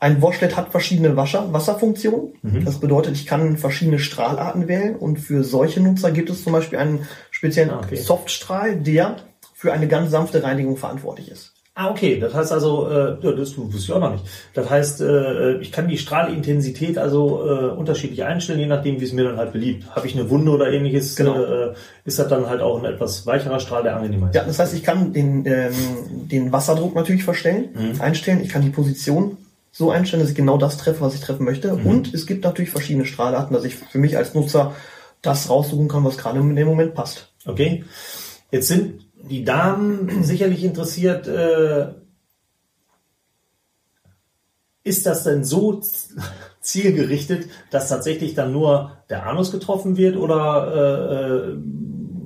ein 0.00 0.20
Washlet 0.20 0.56
hat 0.56 0.72
verschiedene 0.72 1.16
Wasser, 1.16 1.52
Wasserfunktionen. 1.52 2.32
Mhm. 2.42 2.64
Das 2.64 2.80
bedeutet, 2.80 3.14
ich 3.14 3.24
kann 3.24 3.56
verschiedene 3.56 4.00
Strahlarten 4.00 4.66
wählen 4.66 4.96
und 4.96 5.18
für 5.20 5.44
solche 5.44 5.80
Nutzer 5.80 6.10
gibt 6.10 6.28
es 6.28 6.42
zum 6.42 6.52
Beispiel 6.52 6.78
einen 6.80 7.06
speziellen 7.30 7.70
Ah, 7.70 7.80
okay. 7.84 7.94
Softstrahl, 7.94 8.74
der 8.74 9.18
für 9.54 9.72
eine 9.72 9.86
ganz 9.86 10.10
sanfte 10.10 10.42
Reinigung 10.42 10.76
verantwortlich 10.76 11.30
ist. 11.30 11.52
Ah, 11.74 11.90
okay. 11.90 12.18
Das 12.20 12.34
heißt 12.34 12.52
also, 12.52 12.86
äh, 12.90 13.16
ja, 13.22 13.32
das 13.32 13.56
wusste 13.56 13.78
ich 13.78 13.92
auch 13.92 14.00
noch 14.00 14.12
nicht. 14.12 14.24
Das 14.52 14.68
heißt, 14.68 15.00
äh, 15.00 15.56
ich 15.58 15.72
kann 15.72 15.88
die 15.88 15.96
Strahlintensität 15.96 16.98
also 16.98 17.48
äh, 17.48 17.64
unterschiedlich 17.70 18.22
einstellen, 18.24 18.60
je 18.60 18.66
nachdem, 18.66 19.00
wie 19.00 19.04
es 19.04 19.14
mir 19.14 19.24
dann 19.24 19.38
halt 19.38 19.52
beliebt. 19.52 19.86
Habe 19.96 20.06
ich 20.06 20.14
eine 20.14 20.28
Wunde 20.28 20.50
oder 20.50 20.70
ähnliches, 20.70 21.16
Genau. 21.16 21.42
äh, 21.42 21.72
ist 22.04 22.18
das 22.18 22.28
dann 22.28 22.46
halt 22.46 22.60
auch 22.60 22.78
ein 22.78 22.84
etwas 22.84 23.26
weicherer 23.26 23.58
Strahl, 23.58 23.82
der 23.84 23.96
angenehmer 23.96 24.28
ist. 24.28 24.34
Ja, 24.34 24.44
das 24.44 24.58
heißt, 24.58 24.74
ich 24.74 24.82
kann 24.82 25.14
den, 25.14 25.46
ähm, 25.46 25.72
den 26.30 26.52
Wasserdruck 26.52 26.94
natürlich 26.94 27.24
verstellen, 27.24 27.70
einstellen. 28.00 28.42
Ich 28.42 28.50
kann 28.50 28.60
die 28.62 28.68
Position 28.70 29.38
so 29.70 29.90
einstellen, 29.90 30.22
dass 30.22 30.30
ich 30.30 30.36
genau 30.36 30.58
das 30.58 30.76
treffe, 30.76 31.00
was 31.00 31.14
ich 31.14 31.22
treffen 31.22 31.44
möchte. 31.46 31.72
Und 31.74 32.12
es 32.12 32.26
gibt 32.26 32.44
natürlich 32.44 32.70
verschiedene 32.70 33.06
Strahlarten, 33.06 33.54
dass 33.54 33.64
ich 33.64 33.76
für 33.76 33.96
mich 33.98 34.18
als 34.18 34.34
Nutzer 34.34 34.74
das 35.22 35.48
raussuchen 35.48 35.88
kann, 35.88 36.04
was 36.04 36.18
gerade 36.18 36.38
in 36.40 36.54
dem 36.54 36.66
Moment 36.68 36.92
passt. 36.94 37.32
Okay. 37.46 37.84
Jetzt 38.50 38.68
sind 38.68 39.00
die 39.28 39.44
Damen 39.44 40.22
sicherlich 40.24 40.64
interessiert, 40.64 41.26
äh, 41.28 41.88
ist 44.84 45.06
das 45.06 45.24
denn 45.24 45.44
so 45.44 45.80
zielgerichtet, 46.60 47.46
dass 47.70 47.88
tatsächlich 47.88 48.34
dann 48.34 48.52
nur 48.52 48.98
der 49.10 49.26
Anus 49.26 49.50
getroffen 49.52 49.96
wird 49.96 50.16
oder 50.16 50.72
äh, 50.74 51.50
äh, 51.52 51.56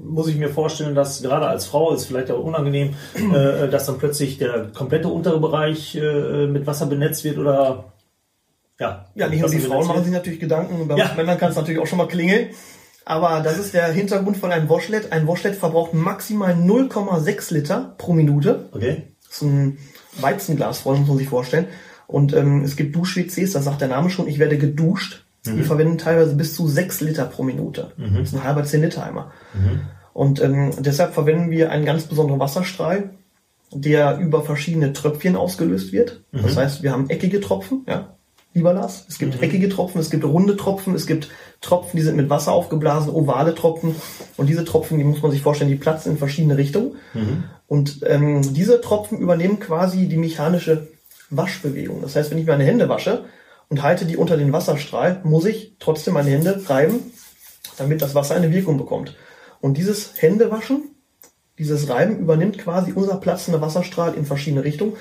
muss 0.05 0.29
ich 0.29 0.37
mir 0.37 0.49
vorstellen, 0.49 0.95
dass 0.95 1.21
gerade 1.21 1.47
als 1.47 1.67
Frau 1.67 1.93
ist 1.93 2.07
vielleicht 2.07 2.31
auch 2.31 2.43
unangenehm, 2.43 2.95
äh, 3.15 3.69
dass 3.69 3.87
dann 3.87 3.99
plötzlich 3.99 4.39
der 4.39 4.69
komplette 4.73 5.09
untere 5.09 5.39
Bereich 5.41 5.95
äh, 5.97 6.47
mit 6.47 6.67
Wasser 6.67 6.87
benetzt 6.87 7.25
wird 7.25 7.39
oder 7.39 7.93
ja. 8.79 9.07
Ja, 9.15 9.29
nicht 9.29 9.41
nur 9.41 9.51
die 9.51 9.59
Frauen 9.59 9.87
machen 9.87 10.05
sich 10.05 10.13
natürlich 10.13 10.41
Gedanken, 10.41 10.87
bei 10.87 10.97
Ja. 10.97 11.13
Männern 11.17 11.39
kann 11.39 11.51
es 11.51 11.57
natürlich 11.57 11.81
auch 11.81 11.87
schon 11.87 11.99
mal 11.99 12.09
klingeln. 12.09 12.51
Aber 13.07 13.41
das 13.41 13.57
ist 13.59 13.73
der 13.73 13.87
Hintergrund 13.93 14.37
von 14.37 14.51
einem 14.51 14.69
Washlet. 14.69 15.13
Ein 15.13 15.29
Washlet 15.29 15.55
verbraucht 15.55 15.95
maximal 15.95 16.55
0,6 16.55 17.55
Liter 17.55 17.95
pro 17.99 18.13
Minute. 18.13 18.69
Okay. 18.73 19.05
Das 19.25 19.37
ist 19.37 19.43
ein 19.43 19.79
Weizenglas 20.21 20.85
muss 20.85 21.07
man 21.07 21.17
sich 21.17 21.29
vorstellen. 21.29 21.67
Und 22.09 22.35
ähm, 22.35 22.63
es 22.63 22.77
gibt 22.77 22.97
Dusch-WCs, 22.97 23.53
das 23.53 23.65
sagt 23.65 23.81
der 23.81 23.89
Name 23.89 24.11
schon, 24.11 24.29
ich 24.29 24.39
werde 24.39 24.59
geduscht. 24.59 25.25
Die 25.45 25.63
verwenden 25.63 25.97
teilweise 25.97 26.35
bis 26.35 26.57
zu 26.57 26.67
6 26.67 27.03
Liter 27.03 27.25
pro 27.27 27.45
Minute. 27.45 27.93
Das 27.97 28.31
ist 28.31 28.35
ein 28.35 28.43
halber 28.43 28.65
10 28.65 28.83
Liter 28.83 29.05
Eimer. 29.07 29.31
Und 30.13 30.43
ähm, 30.43 30.73
deshalb 30.81 31.15
verwenden 31.15 31.53
wir 31.53 31.71
einen 31.71 31.85
ganz 31.85 32.07
besonderen 32.07 32.41
Wasserstrahl, 32.41 33.11
der 33.71 34.19
über 34.19 34.43
verschiedene 34.43 34.93
Tröpfchen 34.93 35.37
ausgelöst 35.37 35.93
wird. 35.93 36.25
Das 36.33 36.57
heißt, 36.57 36.83
wir 36.83 36.91
haben 36.91 37.09
eckige 37.11 37.41
Tropfen, 37.41 37.85
ja, 37.87 38.16
lieber 38.57 38.73
Lars. 38.73 39.05
Es 39.09 39.19
gibt 39.19 39.41
eckige 39.43 39.69
Tropfen, 39.69 40.01
es 40.01 40.11
gibt 40.11 40.25
runde 40.25 40.57
Tropfen, 40.57 40.95
es 40.95 41.07
gibt 41.07 41.29
Tropfen, 41.61 41.97
die 41.97 42.03
sind 42.03 42.17
mit 42.17 42.31
Wasser 42.31 42.53
aufgeblasen, 42.53 43.13
ovale 43.13 43.55
Tropfen. 43.55 43.95
Und 44.37 44.49
diese 44.49 44.65
Tropfen, 44.65 44.99
die 44.99 45.05
muss 45.05 45.23
man 45.23 45.31
sich 45.31 45.43
vorstellen, 45.43 45.71
die 45.71 45.77
platzen 45.77 46.13
in 46.13 46.19
verschiedene 46.19 46.57
Richtungen. 46.57 46.97
Und 47.69 48.01
ähm, 48.07 48.55
diese 48.55 48.81
Tropfen 48.81 49.19
übernehmen 49.19 49.61
quasi 49.61 50.09
die 50.09 50.17
mechanische 50.17 50.89
Waschbewegung. 51.31 52.01
Das 52.03 52.17
heißt, 52.17 52.31
wenn 52.31 52.39
ich 52.39 52.47
meine 52.47 52.65
Hände 52.65 52.89
wasche 52.89 53.25
und 53.69 53.83
halte 53.83 54.07
die 54.07 54.17
unter 54.17 54.37
den 54.37 54.53
Wasserstrahl, 54.53 55.21
muss 55.25 55.45
ich 55.45 55.77
trotzdem 55.79 56.15
meine 56.15 56.31
Hände 56.31 56.63
reiben, 56.69 57.13
damit 57.77 58.01
das 58.01 58.15
Wasser 58.15 58.35
eine 58.35 58.53
Wirkung 58.53 58.79
bekommt. 58.79 59.17
Und 59.61 59.77
dieses 59.77 60.15
Händewaschen 60.17 60.97
Dieses 61.59 61.89
Reiben 61.89 62.19
übernimmt 62.19 62.59
quasi 62.59 62.93
unser 62.93 63.17
platzender 63.17 63.61
Wasserstrahl 63.61 64.15
in 64.15 64.27
verschiedene 64.27 64.63
Richtungen. 64.63 64.93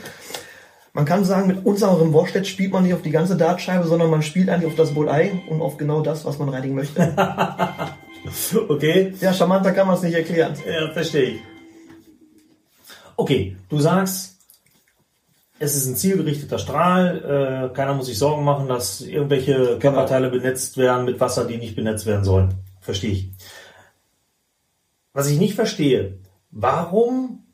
Man 0.96 1.04
kann 1.04 1.26
sagen, 1.26 1.48
mit 1.48 1.66
unserem 1.66 2.14
Washlet 2.14 2.48
spielt 2.48 2.72
man 2.72 2.84
nicht 2.84 2.94
auf 2.94 3.02
die 3.02 3.12
ganze 3.12 3.36
Dartscheibe, 3.36 3.86
sondern 3.86 4.10
man 4.10 4.22
spielt 4.22 4.48
eigentlich 4.48 4.72
auf 4.72 4.78
das 4.78 4.94
Bullei 4.94 5.42
und 5.50 5.62
auf 5.62 5.76
genau 5.76 6.00
das, 6.00 6.24
was 6.24 6.40
man 6.40 6.48
reinigen 6.48 6.74
möchte. 6.74 7.14
okay. 8.70 9.14
Ja, 9.20 9.34
charmanter 9.34 9.74
kann 9.74 9.88
man 9.88 9.98
es 9.98 10.04
nicht 10.04 10.14
erklären. 10.14 10.56
Ja, 10.66 10.90
verstehe 10.94 11.32
ich. 11.32 11.40
Okay, 13.18 13.58
du 13.68 13.78
sagst, 13.80 14.38
es 15.60 15.76
ist 15.76 15.86
ein 15.86 15.98
zielgerichteter 15.98 16.60
Strahl. 16.60 17.72
Äh, 17.72 17.76
keiner 17.76 17.94
muss 17.94 18.06
sich 18.06 18.18
Sorgen 18.18 18.46
machen, 18.46 18.70
dass 18.70 19.02
irgendwelche 19.02 19.78
Körperteile 19.80 20.30
benetzt 20.30 20.78
werden 20.78 21.04
mit 21.04 21.20
Wasser, 21.20 21.44
die 21.44 21.58
nicht 21.58 21.76
benetzt 21.76 22.06
werden 22.06 22.24
sollen. 22.24 22.54
Verstehe 22.80 23.12
ich. 23.12 23.32
Was 25.12 25.30
ich 25.30 25.40
nicht 25.40 25.56
verstehe, 25.56 26.20
warum 26.52 27.45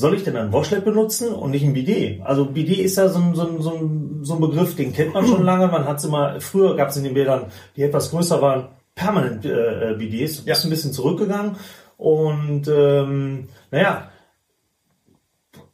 soll 0.00 0.14
ich 0.14 0.24
denn 0.24 0.36
ein 0.36 0.52
Washlet 0.52 0.84
benutzen 0.84 1.32
und 1.34 1.50
nicht 1.50 1.62
ein 1.62 1.74
Bidet? 1.74 2.22
Also 2.22 2.46
Bidet 2.46 2.78
ist 2.78 2.96
ja 2.96 3.08
so 3.08 3.18
ein, 3.18 3.34
so 3.34 3.46
ein, 3.46 3.62
so 3.62 3.70
ein, 3.74 4.20
so 4.22 4.34
ein 4.34 4.40
Begriff, 4.40 4.74
den 4.74 4.92
kennt 4.92 5.12
man 5.12 5.26
schon 5.26 5.44
lange. 5.50 5.68
Man 5.68 5.84
hat 5.84 5.98
es 5.98 6.04
immer, 6.04 6.40
früher 6.40 6.74
gab 6.74 6.88
es 6.88 6.96
in 6.96 7.04
den 7.04 7.14
Bädern, 7.14 7.46
die 7.76 7.82
etwas 7.82 8.10
größer 8.10 8.40
waren, 8.40 8.68
permanent 8.94 9.44
äh, 9.44 9.94
Bidets. 9.98 10.42
Ja. 10.46 10.54
Ist 10.54 10.64
ein 10.64 10.70
bisschen 10.70 10.92
zurückgegangen. 10.92 11.56
Und 11.98 12.66
ähm, 12.68 13.48
naja, 13.70 14.10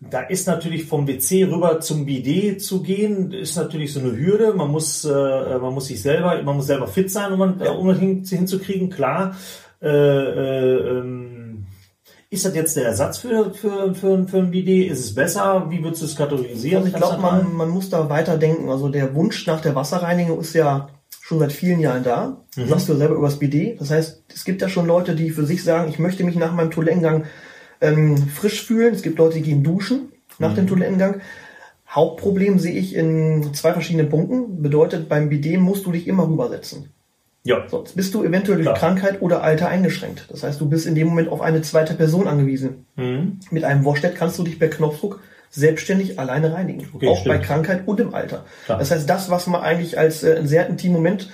da 0.01 0.23
ist 0.23 0.47
natürlich 0.47 0.85
vom 0.85 1.07
WC 1.07 1.45
rüber 1.45 1.81
zum 1.81 2.05
Bidet 2.05 2.63
zu 2.63 2.83
gehen, 2.83 3.33
ist 3.33 3.57
natürlich 3.57 3.93
so 3.93 4.01
eine 4.01 4.17
Hürde. 4.17 4.53
Man 4.55 4.71
muss, 4.71 5.05
äh, 5.05 5.59
man 5.59 5.73
muss 5.73 5.87
sich 5.87 6.03
selber, 6.03 6.43
man 6.43 6.57
muss 6.57 6.67
selber 6.67 6.89
fit 6.89 7.11
sein, 7.11 7.33
um, 7.33 7.39
man, 7.39 7.61
ja. 7.61 7.71
um 7.71 7.87
das 7.87 7.99
hin, 7.99 8.25
hinzukriegen. 8.25 8.91
Klar. 8.91 9.37
Äh, 9.81 9.89
äh, 9.89 10.99
ähm, 10.99 11.46
ist 12.29 12.45
das 12.45 12.55
jetzt 12.55 12.77
der 12.77 12.87
Ersatz 12.87 13.19
für, 13.19 13.55
für, 13.55 13.95
für, 13.95 14.27
für 14.27 14.39
ein 14.39 14.51
Bidet? 14.51 14.91
Ist 14.91 15.01
es 15.01 15.15
besser? 15.15 15.67
Wie 15.69 15.83
würdest 15.83 16.03
du 16.03 16.07
es 16.07 16.17
kategorisieren? 16.17 16.85
Also 16.85 16.89
ich 16.89 17.03
glaube, 17.03 17.23
man, 17.23 17.55
man 17.55 17.69
muss 17.69 17.89
da 17.89 18.09
weiterdenken. 18.09 18.69
Also 18.69 18.89
der 18.89 19.15
Wunsch 19.15 19.47
nach 19.47 19.61
der 19.61 19.75
Wasserreinigung 19.75 20.41
ist 20.41 20.55
ja 20.55 20.89
schon 21.21 21.39
seit 21.39 21.53
vielen 21.53 21.81
Jahren 21.81 22.03
da. 22.03 22.45
Mhm. 22.57 22.69
Sagst 22.69 22.89
du 22.89 22.93
ja 22.93 22.99
selber 22.99 23.15
übers 23.15 23.39
Bidet. 23.39 23.81
Das 23.81 23.91
heißt, 23.91 24.25
es 24.35 24.45
gibt 24.45 24.61
ja 24.63 24.69
schon 24.69 24.87
Leute, 24.87 25.15
die 25.15 25.31
für 25.31 25.47
sich 25.47 25.63
sagen, 25.63 25.89
ich 25.89 25.99
möchte 25.99 26.25
mich 26.25 26.37
nach 26.37 26.53
meinem 26.53 26.71
Toilettengang 26.71 27.25
ähm, 27.81 28.17
frisch 28.17 28.65
fühlen. 28.65 28.95
Es 28.95 29.03
gibt 29.03 29.19
Leute, 29.19 29.37
die 29.37 29.43
gehen 29.43 29.63
duschen 29.63 30.13
nach 30.39 30.53
mhm. 30.53 30.57
dem 30.57 30.67
Toilettengang. 30.67 31.21
Hauptproblem 31.89 32.59
sehe 32.59 32.75
ich 32.75 32.95
in 32.97 33.55
zwei 33.55 33.73
verschiedenen 33.73 34.09
Punkten. 34.09 34.63
Bedeutet, 34.63 35.09
beim 35.09 35.29
Bidet 35.29 35.61
musst 35.61 35.87
du 35.87 35.93
dich 35.93 36.09
immer 36.09 36.29
rübersetzen. 36.29 36.93
Ja. 37.47 37.65
Sonst 37.69 37.97
bist 37.97 38.13
du 38.15 38.25
eventuell 38.25 38.57
durch 38.59 38.67
Klar. 38.67 38.79
Krankheit 38.79 39.23
oder 39.23 39.43
Alter 39.43 39.69
eingeschränkt. 39.69 40.27
Das 40.31 40.43
heißt, 40.43 40.61
du 40.61 40.69
bist 40.69 40.87
in 40.87 40.95
dem 40.95 41.09
Moment 41.09 41.29
auf 41.29 41.41
eine 41.41 41.63
zweite 41.63 41.95
Person 41.95 42.27
angewiesen. 42.27 42.87
Mhm. 42.97 43.41
Mit 43.51 43.65
einem 43.65 43.85
Washlet 43.85 44.17
kannst 44.17 44.39
du 44.39 44.43
dich 44.43 44.59
per 44.59 44.69
Knopfdruck 44.69 45.21
selbstständig 45.51 46.19
alleine 46.19 46.53
reinigen. 46.53 46.89
Okay, 46.93 47.09
auch 47.09 47.21
stimmt. 47.21 47.37
bei 47.37 47.39
Krankheit 47.43 47.83
und 47.87 48.01
im 48.01 48.15
Alter. 48.15 48.45
Klar. 48.65 48.79
Das 48.79 48.91
heißt, 48.91 49.09
das, 49.09 49.31
was 49.31 49.47
man 49.47 49.63
eigentlich 49.63 49.99
als 49.99 50.23
äh, 50.23 50.37
einen 50.37 50.49
sehr 50.49 50.67
intimen 50.67 50.97
Moment 50.97 51.31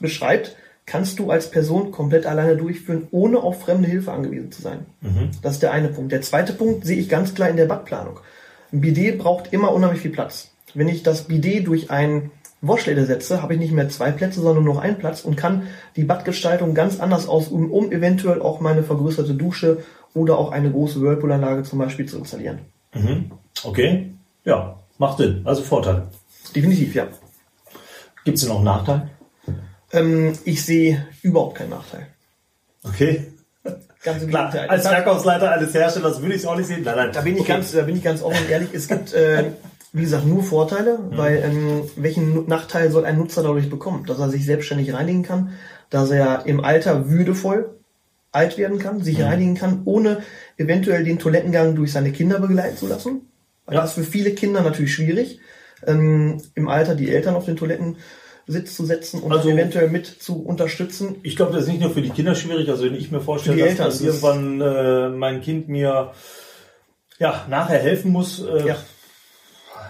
beschreibt, 0.00 0.56
kannst 0.86 1.18
du 1.18 1.30
als 1.30 1.50
Person 1.50 1.92
komplett 1.92 2.26
alleine 2.26 2.56
durchführen, 2.56 3.08
ohne 3.10 3.38
auf 3.38 3.62
fremde 3.62 3.88
Hilfe 3.88 4.12
angewiesen 4.12 4.52
zu 4.52 4.60
sein. 4.60 4.86
Mhm. 5.00 5.30
Das 5.40 5.54
ist 5.54 5.62
der 5.62 5.72
eine 5.72 5.88
Punkt. 5.88 6.12
Der 6.12 6.20
zweite 6.20 6.52
Punkt 6.52 6.84
sehe 6.84 6.98
ich 6.98 7.08
ganz 7.08 7.34
klar 7.34 7.48
in 7.48 7.56
der 7.56 7.66
Badplanung. 7.66 8.20
Ein 8.72 8.80
Bidet 8.80 9.18
braucht 9.18 9.52
immer 9.52 9.72
unheimlich 9.72 10.02
viel 10.02 10.10
Platz. 10.10 10.50
Wenn 10.74 10.88
ich 10.88 11.02
das 11.02 11.22
Bidet 11.22 11.66
durch 11.68 11.90
ein 11.90 12.32
Waschläde 12.66 13.04
setze, 13.06 13.42
habe 13.42 13.54
ich 13.54 13.60
nicht 13.60 13.72
mehr 13.72 13.88
zwei 13.88 14.10
Plätze, 14.10 14.40
sondern 14.40 14.64
nur 14.64 14.80
einen 14.80 14.98
Platz 14.98 15.22
und 15.22 15.36
kann 15.36 15.68
die 15.96 16.04
Badgestaltung 16.04 16.74
ganz 16.74 17.00
anders 17.00 17.28
ausüben, 17.28 17.70
um 17.70 17.92
eventuell 17.92 18.40
auch 18.40 18.60
meine 18.60 18.82
vergrößerte 18.82 19.34
Dusche 19.34 19.82
oder 20.14 20.38
auch 20.38 20.52
eine 20.52 20.70
große 20.70 21.00
Whirlpool-Anlage 21.00 21.62
zum 21.64 21.78
Beispiel 21.78 22.06
zu 22.06 22.18
installieren. 22.18 22.60
Mhm. 22.94 23.32
Okay, 23.64 24.12
ja, 24.44 24.78
macht 24.98 25.18
Sinn. 25.18 25.42
Also 25.44 25.62
Vorteil. 25.62 26.04
Definitiv, 26.54 26.94
ja. 26.94 27.08
Gibt 28.24 28.38
es 28.38 28.44
denn 28.44 28.52
auch 28.52 28.56
einen 28.56 28.64
Nachteil? 28.64 29.10
Ähm, 29.92 30.32
ich 30.44 30.64
sehe 30.64 31.06
überhaupt 31.22 31.56
keinen 31.56 31.70
Nachteil. 31.70 32.06
Okay. 32.82 33.26
Ganz 34.02 34.22
im 34.22 34.28
Klar, 34.28 34.50
Gegenteil. 34.50 34.68
Als 34.68 34.86
Verkaufsleiter 34.86 35.52
eines 35.52 35.72
Herstellers 35.72 36.20
würde 36.20 36.34
ich 36.34 36.42
es 36.42 36.46
auch 36.46 36.56
nicht 36.56 36.66
sehen. 36.66 36.82
Nein, 36.84 36.96
nein. 36.96 37.10
Da 37.12 37.22
bin 37.22 37.36
ich 37.36 37.40
okay. 37.40 37.52
ganz, 37.52 37.72
da 37.72 37.82
bin 37.82 37.96
ich 37.96 38.02
ganz 38.02 38.22
offen 38.22 38.44
und 38.44 38.50
ehrlich. 38.50 38.68
Es 38.74 38.86
gibt 38.88 39.14
äh, 39.14 39.52
wie 39.94 40.02
gesagt, 40.02 40.26
nur 40.26 40.42
Vorteile, 40.42 40.98
mhm. 40.98 41.16
weil 41.16 41.42
ähm, 41.44 41.82
welchen 41.96 42.48
Nachteil 42.48 42.90
soll 42.90 43.04
ein 43.04 43.16
Nutzer 43.16 43.42
dadurch 43.44 43.70
bekommen? 43.70 44.04
Dass 44.06 44.18
er 44.18 44.28
sich 44.28 44.44
selbstständig 44.44 44.92
reinigen 44.92 45.22
kann, 45.22 45.52
dass 45.88 46.10
er 46.10 46.44
im 46.46 46.62
Alter 46.62 47.08
würdevoll 47.08 47.76
alt 48.32 48.58
werden 48.58 48.80
kann, 48.80 49.00
sich 49.00 49.18
mhm. 49.18 49.24
reinigen 49.24 49.54
kann, 49.54 49.82
ohne 49.84 50.24
eventuell 50.58 51.04
den 51.04 51.20
Toilettengang 51.20 51.76
durch 51.76 51.92
seine 51.92 52.10
Kinder 52.10 52.40
begleiten 52.40 52.76
zu 52.76 52.88
lassen. 52.88 53.30
Ja. 53.70 53.80
das 53.80 53.90
ist 53.90 54.04
für 54.04 54.10
viele 54.10 54.32
Kinder 54.32 54.62
natürlich 54.62 54.92
schwierig, 54.92 55.38
ähm, 55.86 56.42
im 56.56 56.68
Alter 56.68 56.96
die 56.96 57.10
Eltern 57.14 57.36
auf 57.36 57.46
den 57.46 57.56
Toiletten 57.56 57.96
Sitz 58.46 58.74
zu 58.74 58.84
setzen 58.84 59.22
und 59.22 59.32
also, 59.32 59.48
eventuell 59.48 59.88
mit 59.88 60.06
zu 60.06 60.42
unterstützen. 60.42 61.16
Ich 61.22 61.36
glaube, 61.36 61.52
das 61.52 61.62
ist 61.62 61.68
nicht 61.68 61.80
nur 61.80 61.92
für 61.92 62.02
die 62.02 62.10
Kinder 62.10 62.34
schwierig. 62.34 62.68
Also 62.68 62.84
wenn 62.84 62.94
ich 62.94 63.10
mir 63.10 63.20
vorstelle, 63.20 63.56
dass, 63.56 63.68
Eltern, 63.68 63.86
dass 63.86 64.00
irgendwann 64.02 64.60
äh, 64.60 65.08
mein 65.08 65.40
Kind 65.40 65.68
mir 65.68 66.12
ja 67.18 67.46
nachher 67.48 67.78
helfen 67.78 68.10
muss, 68.10 68.44
äh, 68.44 68.66
ja 68.66 68.76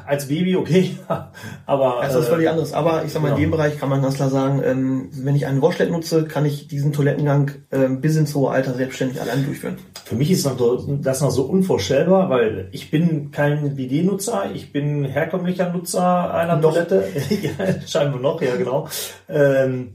als 0.07 0.29
Baby 0.29 0.57
okay, 0.57 0.97
aber. 1.67 1.99
Das 2.03 2.13
ist 2.13 2.21
was 2.21 2.29
völlig 2.29 2.49
anderes. 2.49 2.73
Aber 2.73 3.05
ich 3.05 3.13
sag 3.13 3.23
mal, 3.23 3.29
genau. 3.29 3.37
in 3.37 3.43
dem 3.43 3.51
Bereich 3.51 3.79
kann 3.79 3.89
man 3.89 4.03
ganz 4.03 4.17
klar 4.17 4.31
sagen, 4.31 4.63
ähm, 4.65 5.09
wenn 5.13 5.37
ich 5.37 5.47
einen 5.47 5.63
Washlet 5.63 5.91
nutze, 5.91 6.25
kann 6.25 6.45
ich 6.45 6.69
diesen 6.69 6.93
Toilettengang 6.93 7.53
ähm, 7.73 8.01
bis 8.01 8.17
ins 8.17 8.35
hohe 8.35 8.51
Alter 8.51 8.75
selbstständig 8.75 9.21
allein 9.21 9.45
durchführen. 9.45 9.77
Für 10.05 10.17
mich 10.17 10.31
ist 10.31 10.47
das 10.47 11.21
noch 11.21 11.31
so 11.31 11.45
unvorstellbar, 11.45 12.29
weil 12.29 12.69
ich 12.73 12.91
bin 12.91 13.31
kein 13.31 13.77
BD-Nutzer, 13.77 14.51
ich 14.55 14.73
bin 14.73 15.05
herkömmlicher 15.05 15.71
Nutzer 15.71 16.35
einer 16.35 16.57
noch. 16.57 16.73
Toilette. 16.73 17.09
ja, 17.43 17.81
scheinbar 17.87 18.21
noch, 18.21 18.43
ja 18.43 18.57
genau. 18.57 18.89
Ähm, 19.29 19.95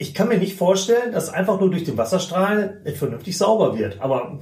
ich 0.00 0.14
kann 0.14 0.28
mir 0.28 0.38
nicht 0.38 0.56
vorstellen, 0.56 1.12
dass 1.12 1.28
einfach 1.28 1.58
nur 1.58 1.70
durch 1.70 1.82
den 1.82 1.98
Wasserstrahl 1.98 2.80
vernünftig 2.94 3.36
sauber 3.36 3.76
wird. 3.76 4.00
Aber 4.00 4.38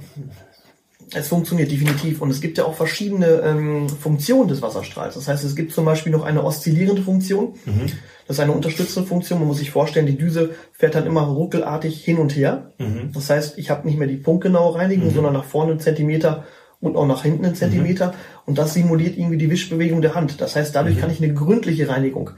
es 1.13 1.27
funktioniert 1.29 1.71
definitiv 1.71 2.21
und 2.21 2.29
es 2.29 2.41
gibt 2.41 2.57
ja 2.57 2.65
auch 2.65 2.73
verschiedene 2.73 3.27
ähm, 3.43 3.87
Funktionen 3.87 4.49
des 4.49 4.61
Wasserstrahls. 4.61 5.15
Das 5.15 5.27
heißt, 5.27 5.43
es 5.43 5.55
gibt 5.55 5.71
zum 5.71 5.85
Beispiel 5.85 6.11
noch 6.11 6.23
eine 6.23 6.43
oszillierende 6.43 7.01
Funktion. 7.01 7.53
Mhm. 7.65 7.87
Das 8.27 8.37
ist 8.37 8.39
eine 8.41 8.51
unterstützende 8.51 9.07
Funktion. 9.07 9.39
Man 9.39 9.47
muss 9.47 9.59
sich 9.59 9.71
vorstellen, 9.71 10.05
die 10.05 10.17
Düse 10.17 10.51
fährt 10.73 10.95
dann 10.95 11.05
immer 11.05 11.21
ruckelartig 11.21 12.03
hin 12.03 12.17
und 12.17 12.35
her. 12.35 12.73
Mhm. 12.77 13.11
Das 13.13 13.29
heißt, 13.29 13.57
ich 13.57 13.69
habe 13.69 13.87
nicht 13.87 13.97
mehr 13.97 14.07
die 14.07 14.17
punktgenaue 14.17 14.75
Reinigung, 14.75 15.09
mhm. 15.09 15.13
sondern 15.13 15.33
nach 15.33 15.45
vorne 15.45 15.71
einen 15.71 15.79
Zentimeter 15.79 16.45
und 16.81 16.97
auch 16.97 17.07
nach 17.07 17.23
hinten 17.23 17.45
einen 17.45 17.55
Zentimeter. 17.55 18.07
Mhm. 18.07 18.13
Und 18.45 18.57
das 18.57 18.73
simuliert 18.73 19.17
irgendwie 19.17 19.37
die 19.37 19.49
Wischbewegung 19.49 20.01
der 20.01 20.13
Hand. 20.13 20.41
Das 20.41 20.57
heißt, 20.57 20.75
dadurch 20.75 20.97
mhm. 20.97 21.01
kann 21.01 21.11
ich 21.11 21.23
eine 21.23 21.33
gründliche 21.33 21.87
Reinigung 21.87 22.31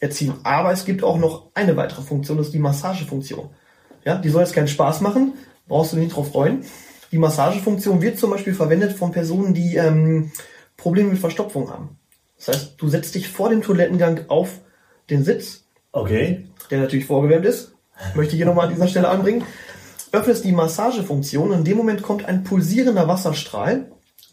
erzielen. 0.00 0.34
Aber 0.42 0.72
es 0.72 0.84
gibt 0.84 1.02
auch 1.02 1.16
noch 1.16 1.50
eine 1.54 1.76
weitere 1.76 2.02
Funktion, 2.02 2.36
das 2.36 2.48
ist 2.48 2.52
die 2.54 2.58
Massagefunktion. 2.58 3.48
Ja, 4.04 4.16
die 4.16 4.28
soll 4.28 4.42
jetzt 4.42 4.54
keinen 4.54 4.68
Spaß 4.68 5.00
machen, 5.00 5.32
brauchst 5.66 5.94
du 5.94 5.96
nicht 5.96 6.14
drauf 6.14 6.32
freuen. 6.32 6.64
Die 7.14 7.20
Massagefunktion 7.20 8.02
wird 8.02 8.18
zum 8.18 8.32
Beispiel 8.32 8.54
verwendet 8.54 8.94
von 8.94 9.12
Personen, 9.12 9.54
die 9.54 9.76
ähm, 9.76 10.32
Probleme 10.76 11.10
mit 11.10 11.20
Verstopfung 11.20 11.70
haben. 11.70 11.96
Das 12.36 12.48
heißt, 12.48 12.74
du 12.76 12.88
setzt 12.88 13.14
dich 13.14 13.28
vor 13.28 13.50
dem 13.50 13.62
Toilettengang 13.62 14.22
auf 14.26 14.58
den 15.10 15.22
Sitz, 15.22 15.62
okay. 15.92 16.46
der 16.72 16.80
natürlich 16.80 17.04
vorgewärmt 17.04 17.46
ist, 17.46 17.72
möchte 18.16 18.32
ich 18.32 18.38
hier 18.38 18.46
nochmal 18.46 18.66
an 18.66 18.74
dieser 18.74 18.88
Stelle 18.88 19.10
anbringen, 19.10 19.44
öffnest 20.10 20.44
die 20.44 20.50
Massagefunktion. 20.50 21.52
Und 21.52 21.58
in 21.58 21.64
dem 21.64 21.76
Moment 21.76 22.02
kommt 22.02 22.24
ein 22.24 22.42
pulsierender 22.42 23.06
Wasserstrahl, 23.06 23.92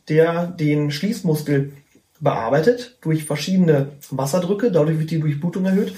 der 0.10 0.48
den 0.48 0.90
Schließmuskel 0.90 1.74
bearbeitet 2.20 2.98
durch 3.02 3.26
verschiedene 3.26 3.90
Wasserdrücke, 4.10 4.72
dadurch 4.72 4.98
wird 4.98 5.12
die 5.12 5.20
Durchblutung 5.20 5.66
erhöht 5.66 5.94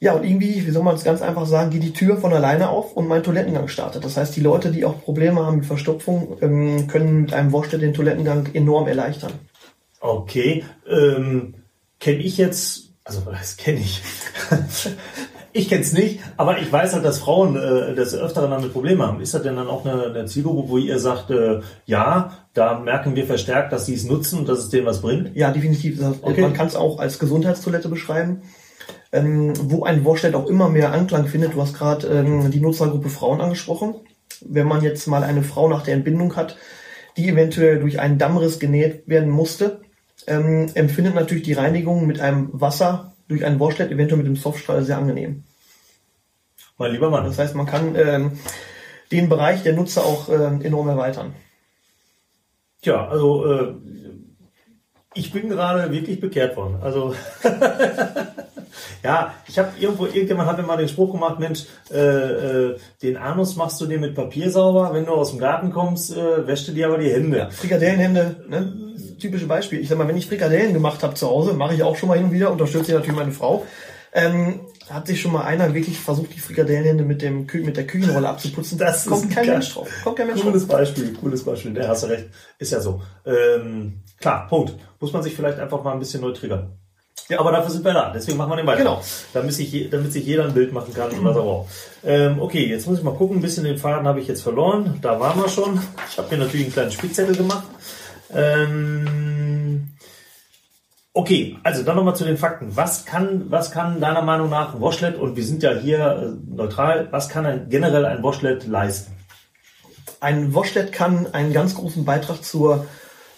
ja, 0.00 0.12
und 0.12 0.24
irgendwie, 0.24 0.66
wie 0.66 0.70
soll 0.70 0.82
man 0.82 0.96
es 0.96 1.04
ganz 1.04 1.22
einfach 1.22 1.46
sagen, 1.46 1.70
geht 1.70 1.82
die 1.82 1.92
Tür 1.92 2.16
von 2.16 2.32
alleine 2.32 2.68
auf 2.68 2.92
und 2.92 3.08
mein 3.08 3.22
Toilettengang 3.22 3.68
startet. 3.68 4.04
Das 4.04 4.16
heißt, 4.16 4.36
die 4.36 4.40
Leute, 4.40 4.70
die 4.70 4.84
auch 4.84 5.00
Probleme 5.00 5.44
haben 5.46 5.58
mit 5.58 5.66
Verstopfung, 5.66 6.36
ähm, 6.42 6.88
können 6.88 7.22
mit 7.22 7.32
einem 7.32 7.52
Washlet 7.52 7.80
den 7.80 7.94
Toilettengang 7.94 8.48
enorm 8.52 8.86
erleichtern. 8.86 9.32
Okay, 10.00 10.64
ähm, 10.86 11.54
kenne 12.00 12.18
ich 12.18 12.36
jetzt, 12.36 12.90
also 13.04 13.22
das 13.30 13.56
kenne 13.56 13.80
ich. 13.80 14.02
ich 15.54 15.70
kenne 15.70 15.80
es 15.80 15.94
nicht, 15.94 16.20
aber 16.36 16.58
ich 16.58 16.70
weiß 16.70 16.92
halt, 16.92 17.04
dass 17.04 17.20
Frauen 17.20 17.56
äh, 17.56 17.94
das 17.94 18.14
öfter 18.14 18.46
damit 18.46 18.74
Probleme 18.74 19.06
haben. 19.06 19.22
Ist 19.22 19.32
das 19.32 19.42
denn 19.42 19.56
dann 19.56 19.68
auch 19.68 19.86
eine, 19.86 20.06
eine 20.06 20.26
Zielgruppe, 20.26 20.68
wo 20.68 20.76
ihr 20.76 20.98
sagt, 20.98 21.30
äh, 21.30 21.60
ja, 21.86 22.32
da 22.52 22.78
merken 22.78 23.16
wir 23.16 23.24
verstärkt, 23.24 23.72
dass 23.72 23.86
sie 23.86 23.94
es 23.94 24.04
nutzen 24.04 24.40
und 24.40 24.48
dass 24.50 24.58
es 24.58 24.68
denen 24.68 24.84
was 24.84 25.00
bringt? 25.00 25.34
Ja, 25.34 25.50
definitiv. 25.50 25.98
Okay. 26.20 26.42
Man 26.42 26.52
kann 26.52 26.66
es 26.66 26.76
auch 26.76 26.98
als 26.98 27.18
Gesundheitstoilette 27.18 27.88
beschreiben 27.88 28.42
ähm, 29.14 29.52
wo 29.70 29.84
ein 29.84 30.04
Washlet 30.04 30.34
auch 30.34 30.46
immer 30.46 30.68
mehr 30.68 30.92
Anklang 30.92 31.26
findet. 31.26 31.54
Du 31.54 31.62
hast 31.62 31.74
gerade 31.74 32.06
ähm, 32.08 32.50
die 32.50 32.60
Nutzergruppe 32.60 33.08
Frauen 33.08 33.40
angesprochen. 33.40 33.94
Wenn 34.40 34.66
man 34.66 34.82
jetzt 34.82 35.06
mal 35.06 35.22
eine 35.22 35.42
Frau 35.42 35.68
nach 35.68 35.82
der 35.82 35.94
Entbindung 35.94 36.34
hat, 36.36 36.56
die 37.16 37.28
eventuell 37.28 37.78
durch 37.78 38.00
einen 38.00 38.18
Dammriss 38.18 38.58
genäht 38.58 39.06
werden 39.06 39.30
musste, 39.30 39.80
ähm, 40.26 40.68
empfindet 40.74 41.14
natürlich 41.14 41.44
die 41.44 41.52
Reinigung 41.52 42.06
mit 42.06 42.20
einem 42.20 42.48
Wasser 42.52 43.14
durch 43.28 43.44
einen 43.44 43.60
Washlet, 43.60 43.92
eventuell 43.92 44.18
mit 44.18 44.26
dem 44.26 44.36
Softstrahl, 44.36 44.84
sehr 44.84 44.98
angenehm. 44.98 45.44
Mein 46.76 46.92
lieber 46.92 47.08
Mann. 47.08 47.24
Das 47.24 47.38
heißt, 47.38 47.54
man 47.54 47.66
kann 47.66 47.94
ähm, 47.94 48.32
den 49.12 49.28
Bereich 49.28 49.62
der 49.62 49.74
Nutzer 49.74 50.04
auch 50.04 50.28
äh, 50.28 50.66
enorm 50.66 50.88
erweitern. 50.88 51.34
Tja, 52.82 53.06
also 53.08 53.46
äh, 53.46 53.74
ich 55.14 55.32
bin 55.32 55.48
gerade 55.48 55.90
wirklich 55.92 56.20
bekehrt 56.20 56.56
worden. 56.56 56.78
Also 56.82 57.14
ja, 59.02 59.34
ich 59.48 59.58
habe 59.58 59.70
irgendwo, 59.78 60.06
irgendjemand 60.06 60.48
hat 60.48 60.58
mir 60.58 60.64
mal 60.64 60.76
den 60.76 60.88
Spruch 60.88 61.12
gemacht, 61.12 61.38
Mensch, 61.38 61.64
äh, 61.92 61.98
äh, 61.98 62.76
den 63.02 63.16
Anus 63.16 63.56
machst 63.56 63.80
du 63.80 63.86
dir 63.86 63.98
mit 63.98 64.14
Papier 64.14 64.50
sauber, 64.50 64.92
wenn 64.92 65.06
du 65.06 65.12
aus 65.12 65.30
dem 65.30 65.38
Garten 65.38 65.70
kommst, 65.70 66.16
äh, 66.16 66.46
wäschst 66.46 66.68
du 66.68 66.72
dir 66.72 66.86
aber 66.88 66.98
die 66.98 67.10
Hände. 67.10 67.38
Ja, 67.38 67.50
Frikadellenhände, 67.50 68.44
ne? 68.48 68.72
typische 69.18 69.46
Beispiel. 69.46 69.80
Ich 69.80 69.88
sag 69.88 69.98
mal, 69.98 70.08
wenn 70.08 70.16
ich 70.16 70.26
Frikadellen 70.26 70.72
gemacht 70.72 71.02
habe 71.02 71.14
zu 71.14 71.28
Hause, 71.28 71.54
mache 71.54 71.74
ich 71.74 71.82
auch 71.82 71.96
schon 71.96 72.08
mal 72.08 72.18
hin 72.18 72.26
und 72.26 72.32
wieder, 72.32 72.50
unterstütze 72.50 72.92
ich 72.92 72.94
natürlich 72.94 73.16
meine 73.16 73.32
Frau. 73.32 73.64
Ähm, 74.12 74.60
hat 74.88 75.06
sich 75.06 75.20
schon 75.20 75.32
mal 75.32 75.42
einer 75.42 75.74
wirklich 75.74 75.98
versucht, 75.98 76.34
die 76.34 76.38
Frikadellenhände 76.38 77.04
mit, 77.04 77.22
dem, 77.22 77.46
mit 77.52 77.76
der 77.76 77.86
Küchenrolle 77.86 78.28
abzuputzen? 78.28 78.78
Das 78.78 79.06
kommt 79.06 79.30
kein 79.30 79.46
Mensch 79.46 79.72
drauf. 79.72 79.88
Kommt 80.04 80.16
kein 80.16 80.28
Mensch 80.28 80.42
cooles 80.42 80.66
drauf. 80.66 80.78
Beispiel, 80.78 81.14
cooles 81.14 81.44
Beispiel. 81.44 81.72
Der 81.72 81.88
hast 81.88 82.04
du 82.04 82.08
recht. 82.08 82.26
Ist 82.58 82.72
ja 82.72 82.80
so. 82.80 83.02
Ähm, 83.24 84.03
klar, 84.18 84.46
Punkt. 84.48 84.74
Muss 85.00 85.12
man 85.12 85.22
sich 85.22 85.34
vielleicht 85.34 85.58
einfach 85.58 85.82
mal 85.82 85.92
ein 85.92 85.98
bisschen 85.98 86.20
neu 86.20 86.32
triggern. 86.32 86.78
Ja, 87.28 87.40
aber 87.40 87.52
dafür 87.52 87.70
sind 87.70 87.84
wir 87.84 87.94
da. 87.94 88.10
Deswegen 88.10 88.36
machen 88.36 88.50
wir 88.50 88.56
den 88.56 88.66
weiter. 88.66 88.78
Genau. 88.78 89.02
Damit 89.32 89.54
sich, 89.54 89.88
damit 89.90 90.12
sich 90.12 90.26
jeder 90.26 90.44
ein 90.44 90.54
Bild 90.54 90.72
machen 90.72 90.92
kann, 90.92 91.10
was 91.22 91.36
er 91.36 91.42
braucht. 91.42 91.70
Ähm, 92.04 92.40
okay, 92.40 92.66
jetzt 92.66 92.86
muss 92.86 92.98
ich 92.98 93.04
mal 93.04 93.14
gucken. 93.14 93.38
Ein 93.38 93.42
bisschen 93.42 93.64
den 93.64 93.78
Faden 93.78 94.06
habe 94.06 94.20
ich 94.20 94.28
jetzt 94.28 94.42
verloren. 94.42 94.98
Da 95.00 95.18
waren 95.20 95.40
wir 95.40 95.48
schon. 95.48 95.80
Ich 96.10 96.18
habe 96.18 96.36
mir 96.36 96.44
natürlich 96.44 96.66
einen 96.66 96.72
kleinen 96.72 96.92
Spickzettel 96.92 97.36
gemacht. 97.36 97.64
Ähm, 98.32 99.94
Okay, 101.16 101.56
also 101.62 101.84
dann 101.84 101.94
nochmal 101.94 102.16
zu 102.16 102.24
den 102.24 102.36
Fakten. 102.36 102.74
Was 102.74 103.04
kann, 103.04 103.48
was 103.48 103.70
kann 103.70 104.00
deiner 104.00 104.22
Meinung 104.22 104.50
nach 104.50 104.74
ein 104.74 104.80
Washlet, 104.80 105.16
und 105.16 105.36
wir 105.36 105.44
sind 105.44 105.62
ja 105.62 105.72
hier 105.72 106.34
äh, 106.34 106.52
neutral, 106.52 107.06
was 107.12 107.28
kann 107.28 107.46
ein, 107.46 107.68
generell 107.68 108.04
ein 108.04 108.24
Washlet 108.24 108.66
leisten? 108.66 109.12
Ein 110.18 110.52
Washlet 110.54 110.90
kann 110.90 111.32
einen 111.32 111.52
ganz 111.52 111.76
großen 111.76 112.04
Beitrag 112.04 112.42
zur 112.42 112.86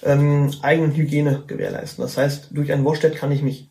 ähm, 0.06 0.50
eigenen 0.62 0.94
Hygiene 0.94 1.42
gewährleisten. 1.46 2.02
Das 2.02 2.16
heißt, 2.16 2.48
durch 2.52 2.72
ein 2.72 2.84
Washlet 2.84 3.16
kann 3.16 3.32
ich 3.32 3.42
mich 3.42 3.68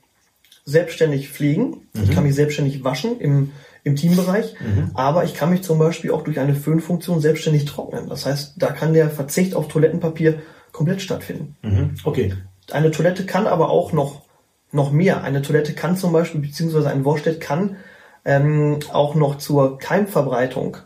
selbstständig 0.65 1.29
pflegen, 1.29 1.87
mhm. 1.93 2.03
ich 2.03 2.11
kann 2.11 2.23
mich 2.23 2.35
selbstständig 2.35 2.83
waschen 2.83 3.19
im, 3.19 3.51
im 3.83 3.95
Teambereich, 3.95 4.55
mhm. 4.59 4.91
aber 4.95 5.23
ich 5.23 5.33
kann 5.33 5.51
mich 5.51 5.61
zum 5.61 5.79
Beispiel 5.79 6.11
auch 6.11 6.23
durch 6.23 6.39
eine 6.39 6.55
Föhnfunktion 6.55 7.21
selbstständig 7.21 7.65
trocknen. 7.65 8.09
Das 8.09 8.25
heißt, 8.25 8.55
da 8.57 8.67
kann 8.67 8.93
der 8.93 9.09
Verzicht 9.09 9.53
auf 9.53 9.67
Toilettenpapier 9.67 10.41
komplett 10.71 11.01
stattfinden. 11.01 11.55
Mhm. 11.61 11.95
Okay. 12.03 12.33
Eine 12.71 12.91
Toilette 12.91 13.25
kann 13.25 13.47
aber 13.47 13.69
auch 13.69 13.93
noch, 13.93 14.23
noch 14.71 14.91
mehr. 14.91 15.23
Eine 15.23 15.41
Toilette 15.43 15.73
kann 15.73 15.97
zum 15.97 16.11
Beispiel, 16.11 16.41
beziehungsweise 16.41 16.89
ein 16.89 17.05
Washlet 17.05 17.39
kann 17.39 17.77
ähm, 18.25 18.79
auch 18.91 19.13
noch 19.13 19.37
zur 19.37 19.77
Keimverbreitung 19.77 20.77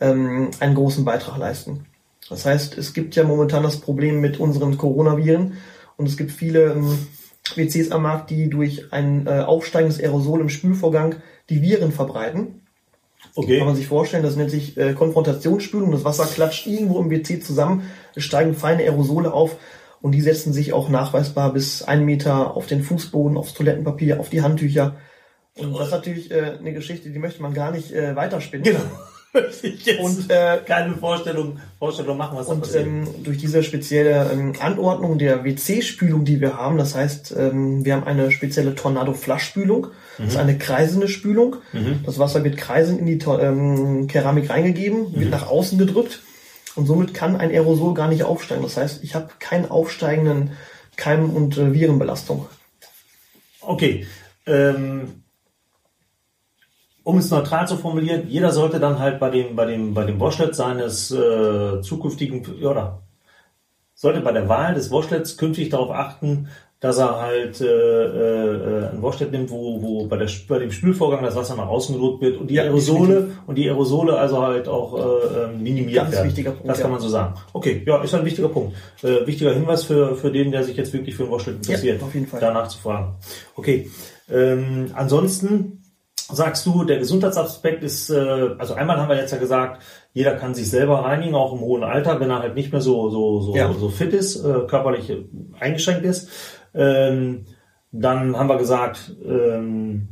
ähm, 0.00 0.50
einen 0.58 0.74
großen 0.74 1.04
Beitrag 1.04 1.38
leisten. 1.38 1.86
Das 2.28 2.44
heißt, 2.46 2.78
es 2.78 2.94
gibt 2.94 3.16
ja 3.16 3.24
momentan 3.24 3.62
das 3.62 3.80
Problem 3.80 4.20
mit 4.20 4.40
unseren 4.40 4.78
Coronaviren 4.78 5.58
und 5.96 6.08
es 6.08 6.16
gibt 6.16 6.32
viele 6.32 6.72
ähm, 6.72 7.06
WCs 7.54 7.90
am 7.90 8.02
Markt, 8.02 8.30
die 8.30 8.48
durch 8.48 8.92
ein 8.92 9.26
äh, 9.26 9.40
aufsteigendes 9.40 10.00
Aerosol 10.00 10.40
im 10.40 10.48
Spülvorgang 10.48 11.16
die 11.50 11.62
Viren 11.62 11.92
verbreiten. 11.92 12.62
Okay. 13.34 13.58
Kann 13.58 13.66
man 13.66 13.76
sich 13.76 13.86
vorstellen, 13.86 14.22
das 14.22 14.36
nennt 14.36 14.50
sich 14.50 14.76
äh, 14.76 14.94
Konfrontationsspülung. 14.94 15.90
Das 15.90 16.04
Wasser 16.04 16.26
klatscht 16.26 16.66
irgendwo 16.66 17.00
im 17.00 17.10
WC 17.10 17.40
zusammen, 17.40 17.90
es 18.14 18.24
steigen 18.24 18.54
feine 18.54 18.82
Aerosole 18.82 19.32
auf 19.32 19.56
und 20.00 20.12
die 20.12 20.20
setzen 20.20 20.52
sich 20.52 20.72
auch 20.72 20.88
nachweisbar 20.88 21.52
bis 21.52 21.82
einen 21.82 22.04
Meter 22.04 22.56
auf 22.56 22.66
den 22.66 22.82
Fußboden, 22.82 23.36
aufs 23.36 23.54
Toilettenpapier, 23.54 24.20
auf 24.20 24.28
die 24.28 24.42
Handtücher. 24.42 24.96
Und 25.56 25.74
das 25.74 25.86
ist 25.86 25.92
natürlich 25.92 26.30
äh, 26.30 26.56
eine 26.58 26.72
Geschichte, 26.72 27.10
die 27.10 27.18
möchte 27.18 27.42
man 27.42 27.54
gar 27.54 27.70
nicht 27.70 27.92
äh, 27.92 28.14
weiterspinnen. 28.14 28.64
Genau. 28.64 28.80
Und 30.00 30.30
äh, 30.30 30.58
keine 30.64 30.94
Vorstellung, 30.94 31.58
Vorstellung 31.78 32.16
machen, 32.16 32.38
was 32.38 32.46
und, 32.46 32.72
da 32.72 32.78
ähm, 32.78 33.08
durch 33.24 33.38
diese 33.38 33.64
spezielle 33.64 34.30
ähm, 34.32 34.52
Anordnung 34.60 35.18
der 35.18 35.44
WC-Spülung, 35.44 36.24
die 36.24 36.40
wir 36.40 36.56
haben, 36.56 36.78
das 36.78 36.94
heißt, 36.94 37.34
ähm, 37.36 37.84
wir 37.84 37.94
haben 37.94 38.04
eine 38.04 38.30
spezielle 38.30 38.74
Tornado-Flaschspülung, 38.76 39.86
mhm. 39.86 39.90
das 40.18 40.34
ist 40.34 40.36
eine 40.36 40.56
kreisende 40.56 41.08
Spülung. 41.08 41.56
Mhm. 41.72 42.00
Das 42.04 42.18
Wasser 42.18 42.44
wird 42.44 42.56
kreisend 42.56 43.00
in 43.00 43.06
die 43.06 43.18
ähm, 43.24 44.06
Keramik 44.06 44.50
reingegeben, 44.50 45.10
mhm. 45.10 45.20
wird 45.20 45.30
nach 45.30 45.48
außen 45.48 45.78
gedrückt 45.78 46.20
und 46.76 46.86
somit 46.86 47.12
kann 47.12 47.36
ein 47.36 47.50
Aerosol 47.50 47.94
gar 47.94 48.08
nicht 48.08 48.22
aufsteigen. 48.22 48.62
Das 48.62 48.76
heißt, 48.76 49.02
ich 49.02 49.16
habe 49.16 49.30
keinen 49.40 49.68
aufsteigenden 49.68 50.52
Keim- 50.96 51.30
und 51.30 51.58
äh, 51.58 51.72
Virenbelastung. 51.72 52.46
Okay. 53.60 54.06
Ähm, 54.46 55.23
um 57.04 57.18
es 57.18 57.30
neutral 57.30 57.68
zu 57.68 57.76
formulieren, 57.76 58.24
jeder 58.28 58.50
sollte 58.50 58.80
dann 58.80 58.98
halt 58.98 59.20
bei 59.20 59.30
dem, 59.30 59.54
bei 59.54 59.66
dem, 59.66 59.94
bei 59.94 60.04
dem 60.04 60.18
Washlet 60.18 60.54
seines 60.54 61.10
äh, 61.10 61.80
zukünftigen, 61.82 62.42
ja, 62.60 62.70
oder 62.70 63.02
sollte 63.94 64.20
bei 64.20 64.32
der 64.32 64.48
Wahl 64.48 64.74
des 64.74 64.90
Washlets 64.90 65.36
künftig 65.36 65.68
darauf 65.68 65.90
achten, 65.90 66.48
dass 66.80 66.98
er 66.98 67.18
halt 67.18 67.60
äh, 67.62 67.66
äh, 67.66 68.88
ein 68.90 69.00
Washlet 69.00 69.32
nimmt, 69.32 69.50
wo, 69.50 69.80
wo 69.80 70.06
bei, 70.06 70.16
der, 70.16 70.28
bei 70.48 70.58
dem 70.58 70.70
Spülvorgang 70.70 71.22
das 71.22 71.36
Wasser 71.36 71.56
nach 71.56 71.68
außen 71.68 71.94
gedrückt 71.94 72.20
wird 72.20 72.36
und 72.38 72.50
die 72.50 72.54
ja, 72.54 72.64
Aerosole 72.64 73.14
definitiv. 73.14 73.38
und 73.46 73.54
die 73.54 73.68
Aerosole 73.68 74.18
also 74.18 74.42
halt 74.42 74.68
auch 74.68 74.94
äh, 74.98 75.44
ähm, 75.44 75.62
minimiert 75.62 75.96
Ganz 76.02 76.12
werden. 76.12 76.26
Wichtiger 76.26 76.50
Punkt, 76.50 76.68
das 76.68 76.80
kann 76.80 76.90
man 76.90 77.00
so 77.00 77.08
sagen. 77.08 77.34
Okay, 77.54 77.82
ja, 77.86 78.02
ist 78.02 78.14
ein 78.14 78.24
wichtiger 78.24 78.48
Punkt. 78.48 78.74
Äh, 79.02 79.26
wichtiger 79.26 79.54
Hinweis 79.54 79.84
für, 79.84 80.14
für 80.16 80.30
den, 80.30 80.52
der 80.52 80.64
sich 80.64 80.76
jetzt 80.76 80.92
wirklich 80.92 81.14
für 81.14 81.24
ein 81.24 81.30
Washlet 81.30 81.56
interessiert, 81.56 82.00
ja, 82.00 82.06
auf 82.06 82.14
jeden 82.14 82.26
Fall. 82.26 82.40
danach 82.40 82.68
zu 82.68 82.78
fragen. 82.78 83.14
Okay. 83.56 83.90
Ähm, 84.30 84.90
ansonsten 84.94 85.83
sagst 86.32 86.64
du, 86.66 86.84
der 86.84 86.98
Gesundheitsaspekt 86.98 87.82
ist, 87.82 88.10
äh, 88.10 88.50
also 88.58 88.74
einmal 88.74 88.98
haben 88.98 89.08
wir 89.08 89.16
jetzt 89.16 89.32
ja 89.32 89.38
gesagt, 89.38 89.82
jeder 90.12 90.36
kann 90.36 90.54
sich 90.54 90.70
selber 90.70 91.04
reinigen, 91.04 91.34
auch 91.34 91.52
im 91.52 91.60
hohen 91.60 91.84
Alter, 91.84 92.20
wenn 92.20 92.30
er 92.30 92.40
halt 92.40 92.54
nicht 92.54 92.72
mehr 92.72 92.80
so 92.80 93.10
so 93.10 93.40
so, 93.40 93.54
ja. 93.54 93.72
so 93.72 93.88
fit 93.88 94.12
ist, 94.12 94.44
äh, 94.44 94.60
körperlich 94.66 95.12
eingeschränkt 95.60 96.04
ist. 96.04 96.28
Ähm, 96.74 97.46
dann 97.92 98.36
haben 98.36 98.48
wir 98.48 98.58
gesagt, 98.58 99.14
ähm, 99.24 100.08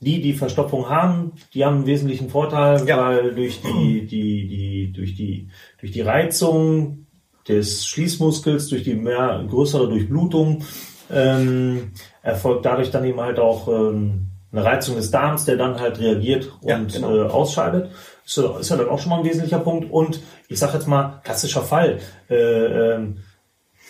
die, 0.00 0.20
die 0.20 0.32
Verstopfung 0.34 0.88
haben, 0.88 1.32
die 1.54 1.64
haben 1.64 1.76
einen 1.76 1.86
wesentlichen 1.86 2.28
Vorteil, 2.28 2.86
ja. 2.86 2.98
weil 2.98 3.34
durch 3.34 3.62
die, 3.62 4.04
die, 4.04 4.48
die, 4.48 4.92
durch 4.92 5.14
die, 5.14 5.48
durch 5.78 5.92
die 5.92 6.00
Reizung 6.00 7.06
des 7.48 7.86
Schließmuskels, 7.86 8.68
durch 8.68 8.82
die 8.82 8.94
mehr 8.94 9.44
größere 9.48 9.88
Durchblutung, 9.88 10.64
ähm, 11.10 11.92
erfolgt 12.22 12.66
dadurch 12.66 12.90
dann 12.90 13.04
eben 13.04 13.20
halt 13.20 13.38
auch 13.38 13.68
ähm, 13.68 14.31
eine 14.52 14.64
Reizung 14.64 14.96
des 14.96 15.10
Darms, 15.10 15.44
der 15.46 15.56
dann 15.56 15.80
halt 15.80 15.98
reagiert 15.98 16.52
und 16.60 16.68
ja, 16.68 16.78
genau. 16.78 17.16
äh, 17.16 17.28
ausscheidet. 17.28 17.90
Ist, 18.24 18.38
ist 18.38 18.70
ja 18.70 18.76
dann 18.76 18.88
auch 18.88 18.98
schon 18.98 19.10
mal 19.10 19.18
ein 19.18 19.24
wesentlicher 19.24 19.58
Punkt. 19.58 19.90
Und 19.90 20.20
ich 20.48 20.58
sage 20.58 20.74
jetzt 20.74 20.86
mal, 20.86 21.20
klassischer 21.24 21.62
Fall. 21.62 21.98
Äh, 22.28 22.94
ähm, 22.94 23.18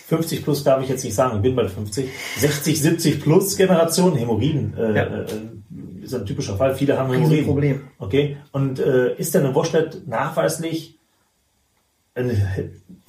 50 0.08 0.44
plus 0.44 0.62
darf 0.62 0.82
ich 0.82 0.88
jetzt 0.88 1.04
nicht 1.04 1.14
sagen, 1.14 1.36
ich 1.36 1.42
bin 1.42 1.56
bald 1.56 1.70
50. 1.70 2.08
60, 2.38 2.80
70 2.80 3.22
plus 3.22 3.56
Generation 3.56 4.14
Hämorrhoiden 4.14 4.74
äh, 4.76 4.94
ja. 4.94 5.02
äh, 5.04 5.24
ist 6.02 6.14
ein 6.14 6.26
typischer 6.26 6.56
Fall. 6.56 6.74
Viele 6.74 6.98
haben 6.98 7.12
Hämorrhoiden. 7.12 7.46
Problem. 7.46 7.80
Okay. 7.98 8.36
Und 8.52 8.78
äh, 8.78 9.14
ist 9.16 9.34
denn 9.34 9.46
ein 9.46 9.54
Washlet 9.54 10.06
nachweislich 10.06 10.98
eine, 12.14 12.36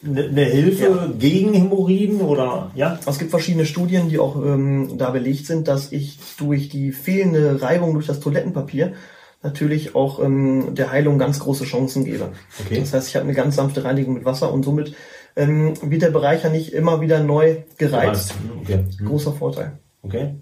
eine 0.06 0.46
Hilfe 0.46 0.84
ja. 0.84 1.13
gegen 1.18 1.54
Hämorrhoiden 1.54 2.22
oder 2.22 2.72
ja? 2.76 3.00
Es 3.06 3.20
gibt 3.20 3.32
verschiedene 3.32 3.66
Studien, 3.66 4.10
die 4.10 4.20
auch 4.20 4.36
ähm, 4.38 4.98
da 4.98 5.10
belegt 5.12 5.46
sind, 5.46 5.68
dass 5.68 5.92
ich 5.92 6.20
durch 6.38 6.70
die 6.70 6.92
fehlende 6.92 7.62
Reibung 7.62 7.94
durch 7.94 8.08
das 8.08 8.20
Toilettenpapier 8.20 8.94
natürlich 9.42 9.94
auch 9.94 10.24
ähm, 10.24 10.74
der 10.74 10.92
Heilung 10.92 11.20
ganz 11.20 11.39
große 11.39 11.66
Chancen 11.66 12.06
gebe. 12.06 12.32
Okay. 12.66 12.80
Das 12.80 12.94
heißt, 12.94 13.10
ich 13.10 13.16
habe 13.16 13.26
eine 13.26 13.34
ganz 13.34 13.58
sanfte 13.58 13.84
Reinigung 13.84 14.13
mit 14.13 14.26
Wasser 14.26 14.54
und 14.54 14.63
somit 14.63 14.96
ähm, 15.36 15.74
wird 15.82 16.02
der 16.02 16.12
Bereich 16.12 16.44
ja 16.44 16.50
nicht 16.50 16.74
immer 16.74 17.02
wieder 17.02 17.22
neu 17.22 17.58
gereizt. 17.78 18.36
Okay. 18.62 18.86
Mhm. 19.00 19.06
Großer 19.06 19.34
Vorteil. 19.34 19.80
Okay. 20.02 20.36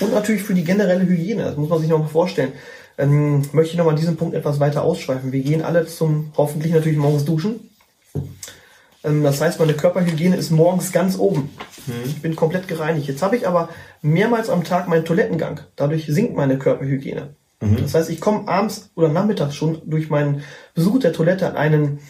Und 0.00 0.12
natürlich 0.12 0.42
für 0.42 0.54
die 0.54 0.64
generelle 0.64 1.06
Hygiene, 1.06 1.44
das 1.44 1.56
muss 1.56 1.68
man 1.68 1.78
sich 1.78 1.88
noch 1.88 1.98
mal 1.98 2.08
vorstellen. 2.08 2.52
Ähm, 2.98 3.42
möchte 3.52 3.72
ich 3.72 3.78
noch 3.78 3.86
mal 3.86 3.94
diesen 3.94 4.16
Punkt 4.16 4.34
etwas 4.34 4.58
weiter 4.58 4.82
ausschweifen. 4.82 5.32
Wir 5.32 5.40
gehen 5.42 5.62
alle 5.62 5.86
zum 5.86 6.32
hoffentlich 6.36 6.72
natürlich 6.72 6.98
morgens 6.98 7.24
duschen. 7.24 7.70
Ähm, 9.04 9.22
das 9.22 9.40
heißt, 9.40 9.58
meine 9.58 9.74
Körperhygiene 9.74 10.36
ist 10.36 10.50
morgens 10.50 10.92
ganz 10.92 11.18
oben. 11.18 11.50
Mhm. 11.86 11.92
Ich 12.04 12.22
bin 12.22 12.36
komplett 12.36 12.68
gereinigt. 12.68 13.08
Jetzt 13.08 13.22
habe 13.22 13.36
ich 13.36 13.46
aber 13.46 13.68
mehrmals 14.00 14.50
am 14.50 14.64
Tag 14.64 14.88
meinen 14.88 15.04
Toilettengang. 15.04 15.60
Dadurch 15.76 16.06
sinkt 16.06 16.36
meine 16.36 16.58
Körperhygiene. 16.58 17.34
Mhm. 17.60 17.76
Das 17.82 17.94
heißt, 17.94 18.10
ich 18.10 18.20
komme 18.20 18.48
abends 18.48 18.90
oder 18.94 19.08
nachmittags 19.08 19.54
schon 19.54 19.82
durch 19.84 20.10
meinen 20.10 20.42
Besuch 20.74 20.98
der 21.00 21.12
Toilette 21.12 21.48
an 21.48 21.56
einen 21.56 22.00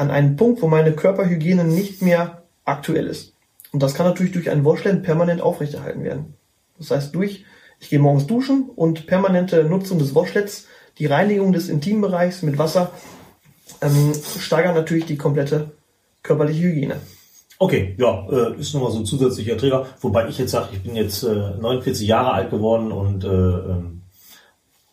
an 0.00 0.10
einen 0.10 0.36
Punkt, 0.36 0.62
wo 0.62 0.66
meine 0.66 0.92
Körperhygiene 0.92 1.64
nicht 1.64 2.00
mehr 2.00 2.42
aktuell 2.64 3.06
ist. 3.06 3.34
Und 3.70 3.82
das 3.82 3.94
kann 3.94 4.06
natürlich 4.06 4.32
durch 4.32 4.48
ein 4.48 4.64
Washland 4.64 5.02
permanent 5.02 5.42
aufrechterhalten 5.42 6.02
werden. 6.04 6.34
Das 6.78 6.90
heißt, 6.90 7.14
durch, 7.14 7.44
ich 7.78 7.90
gehe 7.90 7.98
morgens 7.98 8.26
duschen 8.26 8.70
und 8.74 9.06
permanente 9.06 9.62
Nutzung 9.64 9.98
des 9.98 10.14
Washlets, 10.14 10.66
die 10.98 11.06
Reinigung 11.06 11.52
des 11.52 11.68
Intimbereichs 11.68 12.42
mit 12.42 12.56
Wasser, 12.56 12.92
ähm, 13.80 14.12
steigern 14.38 14.74
natürlich 14.74 15.06
die 15.06 15.16
komplette 15.16 15.70
körperliche 16.22 16.62
Hygiene. 16.62 16.96
Okay, 17.58 17.94
ja, 17.98 18.26
äh, 18.30 18.58
ist 18.58 18.72
nochmal 18.72 18.90
so 18.90 18.98
ein 18.98 19.06
zusätzlicher 19.06 19.56
Träger. 19.56 19.86
Wobei 20.00 20.28
ich 20.28 20.38
jetzt 20.38 20.52
sage, 20.52 20.68
ich 20.72 20.82
bin 20.82 20.96
jetzt 20.96 21.22
äh, 21.22 21.50
49 21.60 22.08
Jahre 22.08 22.32
alt 22.32 22.50
geworden 22.50 22.90
und 22.90 23.24
äh, 23.24 23.28
ähm, 23.28 24.00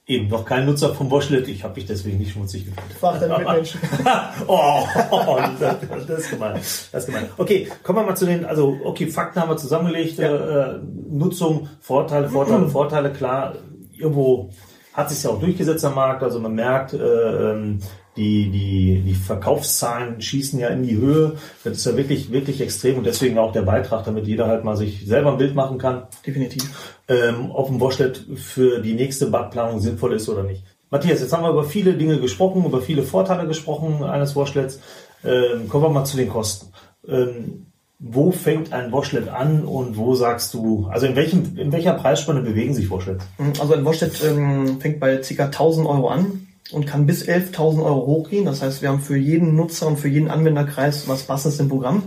Eben, 0.09 0.29
noch 0.29 0.45
kein 0.45 0.65
Nutzer 0.65 0.95
vom 0.95 1.11
Washlet. 1.11 1.49
Ich 1.49 1.65
habe 1.65 1.75
mich 1.75 1.85
deswegen 1.85 2.17
nicht 2.17 2.31
schmutzig 2.31 2.63
gefühlt. 2.63 2.93
Frag 2.97 3.19
deine 3.19 3.39
Mitmenschen. 3.39 3.81
oh, 4.47 4.79
das, 5.59 5.75
das 6.07 6.19
ist 6.19 6.29
gemein. 6.29 6.53
Das 6.53 6.93
ist 6.93 7.05
gemein. 7.07 7.25
Okay, 7.37 7.67
kommen 7.83 7.99
wir 7.99 8.05
mal 8.05 8.15
zu 8.15 8.25
den, 8.25 8.45
also 8.45 8.77
okay, 8.85 9.07
Fakten 9.07 9.41
haben 9.41 9.49
wir 9.49 9.57
zusammengelegt. 9.57 10.17
Ja. 10.17 10.75
Äh, 10.75 10.79
Nutzung, 11.09 11.67
Vorteile, 11.81 12.29
Vorteile, 12.29 12.69
Vorteile, 12.69 13.11
klar. 13.11 13.55
Irgendwo 13.91 14.49
hat 14.93 15.09
sich 15.09 15.21
ja 15.23 15.31
auch 15.31 15.41
durchgesetzt 15.41 15.83
am 15.83 15.95
Markt. 15.95 16.23
Also 16.23 16.39
man 16.39 16.55
merkt, 16.55 16.93
äh, 16.93 17.51
ähm, 17.51 17.79
die, 18.17 18.49
die, 18.49 19.01
die 19.05 19.13
Verkaufszahlen 19.13 20.19
schießen 20.19 20.59
ja 20.59 20.69
in 20.69 20.83
die 20.83 20.97
Höhe. 20.97 21.37
Das 21.63 21.77
ist 21.77 21.85
ja 21.85 21.95
wirklich, 21.95 22.31
wirklich 22.31 22.59
extrem 22.59 22.97
und 22.97 23.05
deswegen 23.05 23.37
auch 23.37 23.51
der 23.51 23.61
Beitrag, 23.61 24.03
damit 24.05 24.27
jeder 24.27 24.47
halt 24.47 24.63
mal 24.63 24.75
sich 24.75 25.05
selber 25.05 25.31
ein 25.31 25.37
Bild 25.37 25.55
machen 25.55 25.77
kann, 25.77 26.07
Definitiv. 26.25 26.63
ähm, 27.07 27.51
ob 27.51 27.69
ein 27.69 27.79
Washlet 27.79 28.25
für 28.35 28.79
die 28.79 28.93
nächste 28.93 29.27
Badplanung 29.27 29.79
sinnvoll 29.79 30.13
ist 30.13 30.27
oder 30.27 30.43
nicht. 30.43 30.63
Matthias, 30.89 31.21
jetzt 31.21 31.33
haben 31.33 31.43
wir 31.43 31.51
über 31.51 31.63
viele 31.63 31.93
Dinge 31.93 32.19
gesprochen, 32.19 32.65
über 32.65 32.81
viele 32.81 33.03
Vorteile 33.03 33.47
gesprochen 33.47 34.03
eines 34.03 34.35
Washlets. 34.35 34.79
Ähm, 35.23 35.69
kommen 35.69 35.83
wir 35.83 35.89
mal 35.89 36.05
zu 36.05 36.17
den 36.17 36.29
Kosten. 36.29 36.71
Ähm, 37.07 37.67
wo 37.99 38.31
fängt 38.31 38.73
ein 38.73 38.91
Washlet 38.91 39.27
an 39.27 39.65
und 39.65 39.97
wo 39.97 40.13
sagst 40.15 40.53
du, 40.53 40.87
also 40.91 41.07
in 41.07 41.15
welchem, 41.15 41.57
in 41.57 41.71
welcher 41.71 41.93
Preisspanne 41.93 42.41
bewegen 42.41 42.73
sich 42.73 42.89
Washlets? 42.89 43.25
Also 43.59 43.73
ein 43.73 43.85
Washlet 43.85 44.23
ähm, 44.23 44.79
fängt 44.79 44.99
bei 44.99 45.17
ca. 45.17 45.45
1000 45.45 45.87
Euro 45.87 46.09
an 46.09 46.46
und 46.71 46.85
kann 46.85 47.05
bis 47.05 47.23
11.000 47.23 47.83
Euro 47.83 48.05
hochgehen. 48.05 48.45
Das 48.45 48.61
heißt, 48.61 48.81
wir 48.81 48.89
haben 48.89 48.99
für 49.01 49.17
jeden 49.17 49.55
Nutzer 49.55 49.87
und 49.87 49.97
für 49.97 50.09
jeden 50.09 50.29
Anwenderkreis 50.29 51.07
was 51.07 51.23
passendes 51.23 51.59
im 51.59 51.69
Programm. 51.69 52.03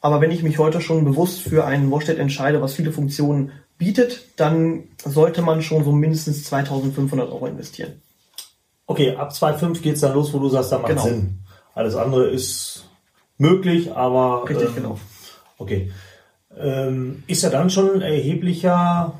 Aber 0.00 0.20
wenn 0.20 0.30
ich 0.30 0.42
mich 0.42 0.58
heute 0.58 0.80
schon 0.80 1.04
bewusst 1.04 1.40
für 1.40 1.64
ein 1.64 1.90
Washlet 1.90 2.18
entscheide, 2.18 2.62
was 2.62 2.74
viele 2.74 2.92
Funktionen 2.92 3.52
bietet, 3.78 4.24
dann 4.36 4.84
sollte 5.04 5.42
man 5.42 5.62
schon 5.62 5.84
so 5.84 5.92
mindestens 5.92 6.44
2500 6.44 7.30
Euro 7.30 7.46
investieren. 7.46 8.02
Okay, 8.86 9.14
ab 9.16 9.32
2,5 9.32 9.80
geht's 9.80 10.00
dann 10.00 10.14
los, 10.14 10.32
wo 10.32 10.38
du 10.38 10.48
sagst, 10.48 10.72
da 10.72 10.78
macht 10.78 10.88
Genau. 10.88 11.02
Sinn. 11.02 11.40
Alles 11.74 11.94
andere 11.94 12.28
ist 12.28 12.88
möglich, 13.36 13.92
aber 13.94 14.48
Richtig, 14.48 14.68
ähm, 14.68 14.74
genau. 14.74 14.98
Okay. 15.58 15.92
Ähm, 16.56 17.22
ist 17.26 17.42
ja 17.42 17.50
dann 17.50 17.70
schon 17.70 17.90
ein 17.96 18.00
erheblicher 18.00 19.14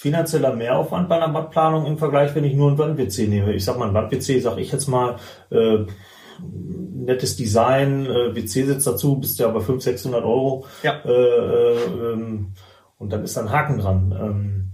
finanzieller 0.00 0.56
Mehraufwand 0.56 1.10
bei 1.10 1.16
einer 1.16 1.28
Badplanung 1.28 1.84
im 1.84 1.98
Vergleich, 1.98 2.34
wenn 2.34 2.44
ich 2.44 2.54
nur 2.54 2.68
einen 2.68 2.78
Wand-WC 2.78 3.26
nehme. 3.26 3.52
Ich 3.52 3.66
sag 3.66 3.78
mal, 3.78 3.86
ein 3.86 3.92
Wand-WC, 3.92 4.40
sag 4.40 4.56
ich 4.56 4.72
jetzt 4.72 4.86
mal, 4.88 5.16
äh, 5.50 5.80
nettes 6.94 7.36
Design, 7.36 8.06
äh, 8.06 8.34
WC-Sitz 8.34 8.84
dazu, 8.84 9.16
bist 9.16 9.38
ja 9.38 9.48
bei 9.48 9.60
500, 9.60 9.82
600 9.82 10.24
Euro. 10.24 10.64
Ja. 10.82 11.02
Äh, 11.04 11.10
äh, 11.10 12.12
ähm, 12.14 12.54
und 12.96 13.12
dann 13.12 13.24
ist 13.24 13.36
da 13.36 13.42
ein 13.42 13.50
Haken 13.50 13.76
dran. 13.76 14.18
Ähm, 14.18 14.70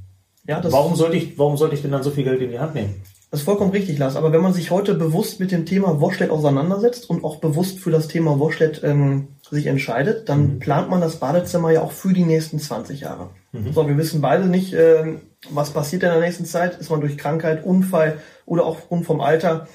Ja, 0.46 0.60
das 0.60 0.72
warum 0.72 0.94
sollte 0.94 1.16
ich, 1.16 1.36
warum 1.36 1.56
sollte 1.56 1.74
ich 1.74 1.82
denn 1.82 1.90
dann 1.90 2.04
so 2.04 2.12
viel 2.12 2.22
Geld 2.22 2.40
in 2.40 2.52
die 2.52 2.60
Hand 2.60 2.76
nehmen? 2.76 3.02
Das 3.32 3.40
ist 3.40 3.46
vollkommen 3.46 3.72
richtig, 3.72 3.98
Lars. 3.98 4.14
Aber 4.14 4.30
wenn 4.30 4.42
man 4.42 4.52
sich 4.52 4.70
heute 4.70 4.94
bewusst 4.94 5.40
mit 5.40 5.50
dem 5.50 5.66
Thema 5.66 6.00
Washlet 6.00 6.30
auseinandersetzt 6.30 7.10
und 7.10 7.24
auch 7.24 7.40
bewusst 7.40 7.80
für 7.80 7.90
das 7.90 8.06
Thema 8.06 8.38
Washlet 8.38 8.84
ähm, 8.84 9.26
sich 9.50 9.66
entscheidet, 9.66 10.28
dann 10.28 10.60
plant 10.60 10.88
man 10.88 11.00
das 11.00 11.16
Badezimmer 11.16 11.72
ja 11.72 11.82
auch 11.82 11.90
für 11.90 12.12
die 12.12 12.24
nächsten 12.24 12.60
20 12.60 13.00
Jahre. 13.00 13.30
So, 13.72 13.88
wir 13.88 13.96
wissen 13.96 14.20
beide 14.20 14.46
nicht, 14.46 14.72
ähm, 14.72 15.20
was 15.50 15.70
passiert 15.70 16.02
in 16.02 16.10
der 16.10 16.20
nächsten 16.20 16.44
Zeit. 16.44 16.78
Ist 16.78 16.90
man 16.90 17.00
durch 17.00 17.18
Krankheit, 17.18 17.64
Unfall 17.64 18.18
oder 18.44 18.64
auch 18.64 18.76
aufgrund 18.76 19.06
vom 19.06 19.20
Alter 19.20 19.68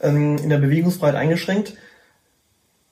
ähm, 0.00 0.36
in 0.38 0.48
der 0.48 0.58
Bewegungsfreiheit 0.58 1.16
eingeschränkt? 1.16 1.74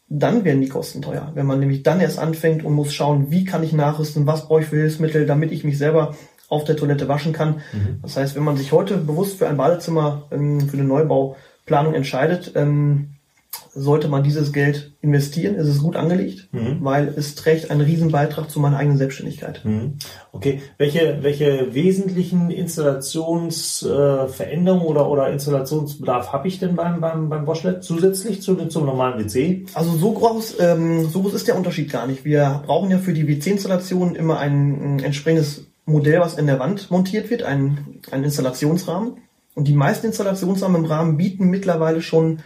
Dann 0.08 0.44
werden 0.44 0.60
die 0.60 0.68
Kosten 0.68 1.00
teuer. 1.00 1.32
Wenn 1.34 1.46
man 1.46 1.60
nämlich 1.60 1.82
dann 1.82 2.00
erst 2.00 2.18
anfängt 2.18 2.64
und 2.64 2.74
muss 2.74 2.92
schauen, 2.92 3.30
wie 3.30 3.44
kann 3.44 3.62
ich 3.62 3.72
nachrüsten, 3.72 4.26
was 4.26 4.46
brauche 4.46 4.60
ich 4.60 4.66
für 4.66 4.76
Hilfsmittel, 4.76 5.26
damit 5.26 5.52
ich 5.52 5.64
mich 5.64 5.78
selber 5.78 6.14
auf 6.48 6.64
der 6.64 6.76
Toilette 6.76 7.08
waschen 7.08 7.32
kann. 7.32 7.62
Das 8.02 8.16
heißt, 8.18 8.36
wenn 8.36 8.42
man 8.42 8.58
sich 8.58 8.72
heute 8.72 8.98
bewusst 8.98 9.38
für 9.38 9.48
ein 9.48 9.56
Badezimmer, 9.56 10.24
ähm, 10.30 10.60
für 10.60 10.76
eine 10.76 10.84
Neubauplanung 10.84 11.94
entscheidet, 11.94 12.52
ähm, 12.56 13.11
sollte 13.74 14.08
man 14.08 14.22
dieses 14.22 14.52
Geld 14.52 14.92
investieren. 15.00 15.54
Es 15.54 15.66
ist 15.66 15.82
gut 15.82 15.96
angelegt, 15.96 16.50
weil 16.80 17.08
es 17.16 17.34
trägt 17.34 17.70
einen 17.70 17.80
riesen 17.80 18.10
Beitrag 18.10 18.50
zu 18.50 18.60
meiner 18.60 18.76
eigenen 18.76 18.98
Selbstständigkeit. 18.98 19.64
Mhm. 19.64 19.94
Okay, 20.30 20.60
welche, 20.76 21.20
welche 21.22 21.74
wesentlichen 21.74 22.50
Installationsveränderungen 22.50 24.86
oder, 24.86 25.08
oder 25.08 25.30
Installationsbedarf 25.30 26.34
habe 26.34 26.48
ich 26.48 26.58
denn 26.58 26.76
beim, 26.76 27.00
beim, 27.00 27.30
beim 27.30 27.46
Washlet 27.46 27.82
zusätzlich 27.82 28.42
zu, 28.42 28.56
zum 28.66 28.84
normalen 28.84 29.24
WC? 29.24 29.64
Also 29.72 29.92
so 29.92 30.12
groß, 30.12 30.56
ähm, 30.60 31.08
so 31.08 31.22
groß 31.22 31.32
ist 31.32 31.48
der 31.48 31.56
Unterschied 31.56 31.90
gar 31.90 32.06
nicht. 32.06 32.26
Wir 32.26 32.62
brauchen 32.66 32.90
ja 32.90 32.98
für 32.98 33.14
die 33.14 33.26
WC-Installation 33.26 34.16
immer 34.16 34.38
ein, 34.38 34.96
ein 34.96 35.02
entsprechendes 35.02 35.68
Modell, 35.86 36.20
was 36.20 36.36
in 36.36 36.46
der 36.46 36.58
Wand 36.58 36.90
montiert 36.90 37.30
wird, 37.30 37.42
ein, 37.42 38.00
ein 38.10 38.22
Installationsrahmen. 38.22 39.14
Und 39.54 39.68
die 39.68 39.74
meisten 39.74 40.06
Installationsrahmen 40.06 40.84
im 40.84 40.90
Rahmen 40.90 41.16
bieten 41.16 41.48
mittlerweile 41.48 42.02
schon 42.02 42.40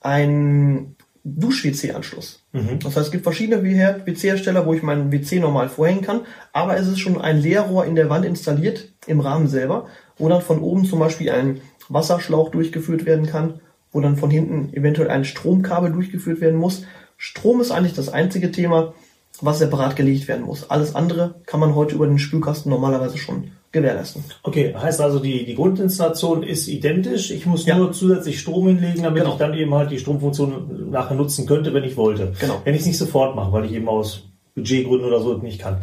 einen 0.00 0.96
Dusch-WC-Anschluss. 1.24 2.42
Das 2.82 2.96
heißt, 2.96 3.06
es 3.06 3.12
gibt 3.12 3.24
verschiedene 3.24 3.62
WC-Hersteller, 3.62 4.66
wo 4.66 4.72
ich 4.72 4.82
meinen 4.82 5.12
WC 5.12 5.38
normal 5.38 5.68
vorhängen 5.68 6.02
kann, 6.02 6.22
aber 6.52 6.76
es 6.76 6.88
ist 6.88 6.98
schon 6.98 7.20
ein 7.20 7.38
Leerrohr 7.38 7.84
in 7.84 7.94
der 7.94 8.08
Wand 8.10 8.24
installiert, 8.24 8.92
im 9.06 9.20
Rahmen 9.20 9.46
selber, 9.46 9.86
wo 10.16 10.28
dann 10.28 10.42
von 10.42 10.60
oben 10.60 10.84
zum 10.84 10.98
Beispiel 10.98 11.30
ein 11.30 11.60
Wasserschlauch 11.88 12.50
durchgeführt 12.50 13.04
werden 13.04 13.26
kann, 13.26 13.60
wo 13.92 14.00
dann 14.00 14.16
von 14.16 14.30
hinten 14.30 14.72
eventuell 14.72 15.10
ein 15.10 15.24
Stromkabel 15.24 15.92
durchgeführt 15.92 16.40
werden 16.40 16.58
muss. 16.58 16.84
Strom 17.16 17.60
ist 17.60 17.70
eigentlich 17.70 17.94
das 17.94 18.08
einzige 18.08 18.50
Thema, 18.50 18.94
was 19.42 19.58
separat 19.58 19.96
gelegt 19.96 20.28
werden 20.28 20.44
muss. 20.44 20.68
Alles 20.70 20.94
andere 20.94 21.36
kann 21.46 21.60
man 21.60 21.74
heute 21.74 21.94
über 21.94 22.06
den 22.06 22.18
Spülkasten 22.18 22.70
normalerweise 22.70 23.18
schon 23.18 23.52
gewährleisten. 23.72 24.24
Okay, 24.42 24.74
heißt 24.74 25.00
also, 25.00 25.20
die, 25.20 25.44
die 25.44 25.54
Grundinstallation 25.54 26.42
ist 26.42 26.66
identisch. 26.68 27.30
Ich 27.30 27.46
muss 27.46 27.66
Ja. 27.66 27.76
nur 27.76 27.92
zusätzlich 27.92 28.40
Strom 28.40 28.66
hinlegen, 28.66 29.02
damit 29.04 29.22
Genau. 29.22 29.34
ich 29.34 29.38
dann 29.38 29.54
eben 29.54 29.72
halt 29.74 29.90
die 29.92 29.98
Stromfunktion 29.98 30.90
nachher 30.90 31.14
nutzen 31.14 31.46
könnte, 31.46 31.72
wenn 31.72 31.84
ich 31.84 31.96
wollte. 31.96 32.32
Genau. 32.40 32.60
Wenn 32.64 32.74
ich 32.74 32.80
es 32.80 32.86
nicht 32.86 32.98
sofort 32.98 33.36
mache, 33.36 33.52
weil 33.52 33.64
ich 33.66 33.72
eben 33.72 33.88
aus 33.88 34.24
Budgetgründen 34.56 35.06
oder 35.06 35.20
so 35.20 35.36
nicht 35.38 35.60
kann. 35.60 35.76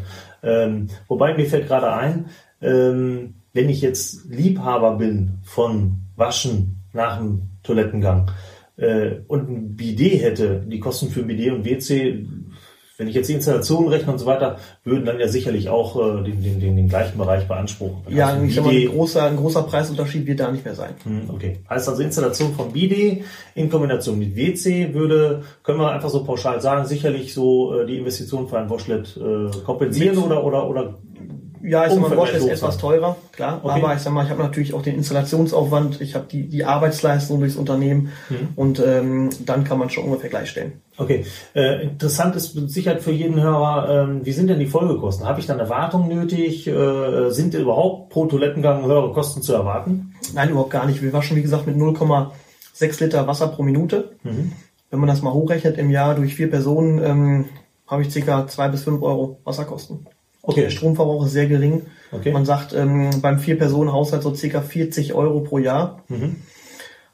Ähm, 0.43 0.87
wobei 1.07 1.33
mir 1.35 1.45
fällt 1.45 1.67
gerade 1.67 1.91
ein, 1.93 2.25
ähm, 2.61 3.35
wenn 3.53 3.69
ich 3.69 3.81
jetzt 3.81 4.25
Liebhaber 4.29 4.97
bin 4.97 5.39
von 5.43 5.99
Waschen 6.17 6.81
nach 6.93 7.17
dem 7.17 7.43
Toilettengang 7.63 8.29
äh, 8.75 9.21
und 9.27 9.49
ein 9.49 9.75
Bidet 9.75 10.21
hätte, 10.21 10.63
die 10.67 10.79
Kosten 10.79 11.09
für 11.09 11.23
Bidet 11.23 11.53
und 11.53 11.65
WC, 11.65 12.25
wenn 12.97 13.07
ich 13.07 13.15
jetzt 13.15 13.29
die 13.29 13.33
Installation 13.33 13.87
rechne 13.87 14.11
und 14.11 14.17
so 14.19 14.25
weiter, 14.25 14.57
würden 14.83 15.05
dann 15.05 15.19
ja 15.19 15.27
sicherlich 15.27 15.69
auch 15.69 15.95
äh, 15.95 16.23
den, 16.23 16.41
den, 16.41 16.59
den, 16.59 16.75
den 16.75 16.89
gleichen 16.89 17.17
Bereich 17.17 17.47
beanspruchen. 17.47 17.97
Ja, 18.09 18.27
Also 18.29 18.43
ich 18.43 18.59
mal, 18.59 18.69
ein 18.73 18.87
großer, 18.87 19.23
ein 19.23 19.37
großer 19.37 19.63
Preisunterschied 19.63 20.25
wird 20.25 20.39
da 20.39 20.51
nicht 20.51 20.65
mehr 20.65 20.75
sein. 20.75 20.91
hm, 21.03 21.29
Okay. 21.29 21.59
Heißt 21.69 21.87
also 21.87 22.01
Installation 22.01 22.53
von 22.55 22.71
BD 22.71 23.23
in 23.55 23.69
Kombination 23.69 24.17
mit 24.17 24.35
WC 24.35 24.93
würde, 24.93 25.43
können 25.63 25.79
wir 25.79 25.91
einfach 25.91 26.09
so 26.09 26.23
pauschal 26.23 26.59
sagen, 26.59 26.85
sicherlich 26.87 27.33
so 27.33 27.79
äh, 27.79 27.85
die 27.85 27.97
Investition 27.97 28.47
für 28.47 28.57
ein 28.59 28.69
Washlet 28.69 29.15
äh, 29.17 29.55
kompensieren 29.63 30.15
Mit- 30.15 30.25
oder 30.25 30.43
oder 30.43 30.67
oder 30.67 30.93
Ja, 31.67 31.85
ich 31.85 31.91
sag 31.91 31.99
mal, 32.01 32.09
Bosch 32.15 32.31
ist 32.33 32.47
etwas 32.47 32.77
teurer, 32.77 33.17
klar. 33.33 33.59
Okay. 33.61 33.81
Aber 33.81 33.93
ich 33.93 33.99
sag 33.99 34.13
mal, 34.13 34.23
ich 34.23 34.29
habe 34.29 34.41
natürlich 34.41 34.73
auch 34.73 34.81
den 34.81 34.95
Installationsaufwand, 34.95 35.99
ich 35.99 36.15
habe 36.15 36.25
die, 36.31 36.47
die 36.47 36.63
Arbeitsleistung 36.63 37.39
durchs 37.39 37.57
Unternehmen 37.57 38.13
Mhm. 38.29 38.49
und 38.55 38.79
ähm, 38.85 39.29
dann 39.45 39.63
kann 39.65 39.77
man 39.77 39.89
schon 39.89 40.05
ungefähr 40.05 40.29
gleichstellen. 40.29 40.81
Okay, 40.97 41.25
äh, 41.53 41.83
interessant 41.83 42.35
ist 42.35 42.55
mit 42.55 42.71
Sicherheit 42.71 43.01
für 43.01 43.11
jeden 43.11 43.39
Hörer, 43.41 44.03
ähm, 44.07 44.25
wie 44.25 44.31
sind 44.31 44.47
denn 44.47 44.59
die 44.59 44.65
Folgekosten? 44.65 45.27
Habe 45.27 45.39
ich 45.41 45.45
dann 45.45 45.59
Erwartungen 45.59 46.07
nötig? 46.07 46.67
Äh, 46.67 47.29
sind 47.31 47.53
überhaupt 47.53 48.09
pro 48.09 48.25
Toilettengang 48.25 48.85
höhere 48.85 49.11
Kosten 49.11 49.41
zu 49.41 49.53
erwarten? 49.53 50.13
Nein, 50.33 50.49
überhaupt 50.49 50.71
gar 50.71 50.85
nicht. 50.85 51.01
Wir 51.01 51.11
waschen, 51.13 51.35
wie 51.37 51.41
gesagt, 51.41 51.67
mit 51.67 51.75
0,6 51.75 53.03
Liter 53.03 53.27
Wasser 53.27 53.47
pro 53.49 53.63
Minute. 53.63 54.11
Mhm. 54.23 54.53
Wenn 54.89 54.99
man 54.99 55.07
das 55.09 55.21
mal 55.21 55.33
hochrechnet 55.33 55.77
im 55.77 55.89
Jahr 55.91 56.15
durch 56.15 56.33
vier 56.35 56.49
Personen, 56.49 57.03
ähm, 57.03 57.45
habe 57.87 58.01
ich 58.03 58.11
circa 58.11 58.47
zwei 58.47 58.69
bis 58.69 58.83
fünf 58.83 59.01
Euro 59.01 59.39
Wasserkosten. 59.43 60.07
Okay, 60.47 60.61
Der 60.61 60.69
Stromverbrauch 60.69 61.25
ist 61.25 61.33
sehr 61.33 61.47
gering. 61.47 61.81
Okay. 62.11 62.31
Man 62.31 62.45
sagt 62.45 62.73
ähm, 62.73 63.09
beim 63.21 63.37
Vier-Personen-Haushalt 63.37 64.23
so 64.23 64.33
circa 64.33 64.61
40 64.61 65.13
Euro 65.13 65.41
pro 65.41 65.57
Jahr. 65.57 66.03
Mhm. 66.07 66.37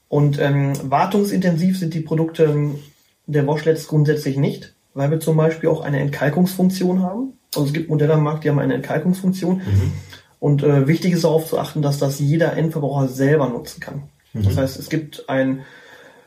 Und 0.08 0.40
ähm, 0.40 0.74
wartungsintensiv 0.84 1.80
sind 1.80 1.96
die 1.96 2.02
Produkte 2.02 2.44
ähm, 2.44 2.76
der 3.26 3.48
Washlets 3.48 3.88
grundsätzlich 3.88 4.38
nicht, 4.38 4.76
weil 4.94 5.10
wir 5.10 5.20
zum 5.20 5.36
Beispiel 5.36 5.70
auch 5.70 5.82
eine 5.82 6.00
Entkalkungsfunktion 6.00 7.02
haben. 7.02 7.34
Also 7.56 7.66
es 7.66 7.74
gibt 7.74 7.90
Modelle 7.90 8.14
am 8.14 8.24
Markt, 8.24 8.44
die 8.44 8.50
haben 8.52 8.60
eine 8.60 8.76
Entkalkungsfunktion. 8.76 9.62
Und 10.40 10.62
äh, 10.62 10.88
wichtig 10.88 11.14
ist 11.14 11.24
darauf 11.24 11.48
zu 11.48 11.58
achten, 11.58 11.82
dass 11.82 11.98
das 11.98 12.20
jeder 12.20 12.56
Endverbraucher 12.56 13.08
selber 13.08 13.50
nutzen 13.50 13.80
kann. 13.80 14.04
Das 14.34 14.58
heißt, 14.58 14.80
es 14.80 14.90
gibt 14.90 15.30
ein 15.30 15.62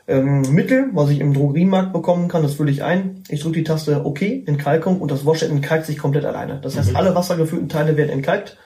ähm, 0.07 0.41
Mittel, 0.53 0.89
was 0.93 1.09
ich 1.09 1.19
im 1.19 1.33
Drogeriemarkt 1.33 1.91
bekommen 1.91 2.29
kann, 2.29 2.41
das 2.41 2.53
fülle 2.53 2.71
ich 2.71 2.83
ein. 2.83 3.23
Ich 3.29 3.41
drücke 3.41 3.57
die 3.57 3.63
Taste 3.63 4.05
OK, 4.05 4.21
Entkalkung 4.21 5.01
und 5.01 5.11
das 5.11 5.25
Washlet 5.25 5.51
entkalkt 5.51 5.85
sich 5.85 5.97
komplett 5.97 6.25
alleine. 6.25 6.59
Das 6.61 6.77
heißt, 6.77 6.95
alle 6.95 7.13
wassergefüllten 7.13 7.69
Teile 7.69 7.97
werden 7.97 8.09
entkalkt 8.09 8.57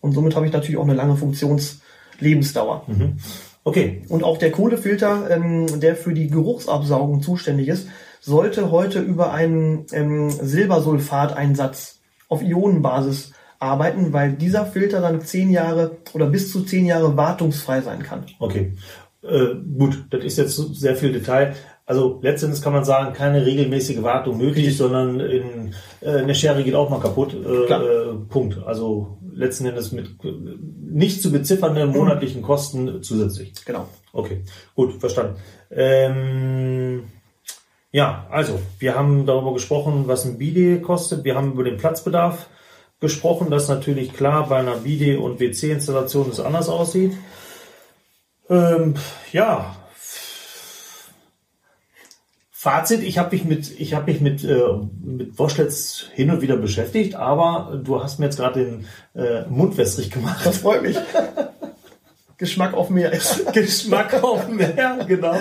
und 0.00 0.12
somit 0.12 0.34
habe 0.34 0.46
ich 0.46 0.52
natürlich 0.52 0.76
auch 0.78 0.84
eine 0.84 0.94
lange 0.94 1.16
Funktionslebensdauer. 1.16 2.86
okay, 3.64 4.02
Und 4.08 4.24
auch 4.24 4.38
der 4.38 4.50
Kohlefilter, 4.50 5.30
ähm, 5.30 5.80
der 5.80 5.94
für 5.94 6.14
die 6.14 6.28
Geruchsabsaugung 6.28 7.22
zuständig 7.22 7.68
ist, 7.68 7.88
sollte 8.20 8.70
heute 8.70 9.00
über 9.00 9.32
einen 9.32 9.86
ähm, 9.92 10.30
Silbersulfateinsatz 10.30 12.00
auf 12.28 12.42
Ionenbasis 12.42 13.32
arbeiten, 13.58 14.12
weil 14.12 14.32
dieser 14.32 14.66
Filter 14.66 15.00
dann 15.00 15.20
zehn 15.20 15.50
Jahre 15.50 15.98
oder 16.14 16.26
bis 16.26 16.50
zu 16.50 16.64
zehn 16.64 16.84
Jahre 16.84 17.16
wartungsfrei 17.16 17.80
sein 17.80 18.02
kann. 18.02 18.24
Okay. 18.40 18.72
Äh, 19.22 19.54
gut, 19.78 20.04
das 20.10 20.24
ist 20.24 20.38
jetzt 20.38 20.56
sehr 20.56 20.96
viel 20.96 21.12
Detail. 21.12 21.54
Also 21.84 22.20
letztendlich 22.22 22.62
kann 22.62 22.72
man 22.72 22.84
sagen, 22.84 23.12
keine 23.12 23.44
regelmäßige 23.44 24.02
Wartung 24.02 24.38
nötig, 24.38 24.58
Richtig. 24.58 24.78
sondern 24.78 25.20
in, 25.20 25.74
äh, 26.00 26.18
eine 26.18 26.34
Schere 26.34 26.62
geht 26.62 26.74
auch 26.74 26.90
mal 26.90 27.00
kaputt. 27.00 27.34
Äh, 27.34 27.72
äh, 27.72 28.14
Punkt. 28.28 28.58
Also 28.64 29.18
letzten 29.34 29.66
Endes 29.66 29.92
mit 29.92 30.10
nicht 30.90 31.22
zu 31.22 31.32
beziffernden 31.32 31.90
monatlichen 31.90 32.42
Kosten 32.42 33.02
zusätzlich. 33.02 33.52
Genau. 33.64 33.88
Okay, 34.12 34.42
gut, 34.74 35.00
verstanden. 35.00 35.36
Ähm, 35.70 37.04
ja, 37.90 38.26
also 38.30 38.60
wir 38.78 38.94
haben 38.94 39.26
darüber 39.26 39.52
gesprochen, 39.52 40.04
was 40.06 40.24
ein 40.24 40.38
Bidet 40.38 40.82
kostet. 40.82 41.24
Wir 41.24 41.34
haben 41.34 41.52
über 41.52 41.64
den 41.64 41.76
Platzbedarf 41.76 42.48
gesprochen, 43.00 43.50
dass 43.50 43.68
natürlich 43.68 44.14
klar 44.14 44.48
bei 44.48 44.56
einer 44.56 44.76
Bidet- 44.76 45.18
und 45.18 45.40
WC-Installation 45.40 46.30
es 46.30 46.40
anders 46.40 46.68
aussieht. 46.68 47.12
Ähm, 48.52 48.94
ja, 49.32 49.76
Fazit, 52.62 53.02
ich 53.02 53.18
habe 53.18 53.34
mich 53.34 53.44
mit, 53.44 53.80
ich 53.80 53.92
habe 53.92 54.12
mich 54.12 54.20
mit, 54.20 54.44
äh, 54.44 54.60
mit 55.02 55.36
Washletts 55.36 56.06
hin 56.12 56.30
und 56.30 56.42
wieder 56.42 56.56
beschäftigt, 56.56 57.16
aber 57.16 57.80
du 57.82 58.00
hast 58.00 58.20
mir 58.20 58.26
jetzt 58.26 58.36
gerade 58.36 58.64
den 58.64 58.86
äh, 59.20 59.48
Mund 59.48 59.76
wässrig 59.76 60.12
gemacht. 60.12 60.46
Das 60.46 60.58
freut 60.58 60.82
mich. 60.82 60.96
Geschmack 62.36 62.74
auf 62.74 62.88
mehr. 62.88 63.10
Geschmack 63.52 64.22
auf 64.22 64.46
mehr, 64.48 65.04
genau. 65.08 65.34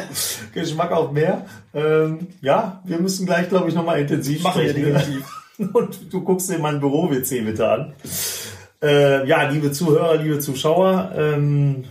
Geschmack 0.51 0.91
auf 0.91 1.11
mehr. 1.11 1.45
Ähm, 1.75 2.29
ja, 2.41 2.81
wir 2.85 2.97
müssen 2.97 3.27
gleich, 3.27 3.49
glaube 3.49 3.69
ich, 3.69 3.75
nochmal 3.75 3.99
intensiv 3.99 4.41
Machen 4.41 4.63
sprechen. 4.63 4.83
Wir 4.83 4.93
definitiv. 4.93 5.43
Und 5.73 6.11
du 6.11 6.23
guckst 6.23 6.49
dir 6.49 6.57
mein 6.57 6.79
Büro-WC 6.79 7.41
bitte 7.41 7.69
an. 7.69 7.93
Äh, 8.81 9.27
ja, 9.27 9.47
liebe 9.47 9.71
Zuhörer, 9.71 10.17
liebe 10.17 10.39
Zuschauer, 10.39 11.11
ähm, 11.15 11.83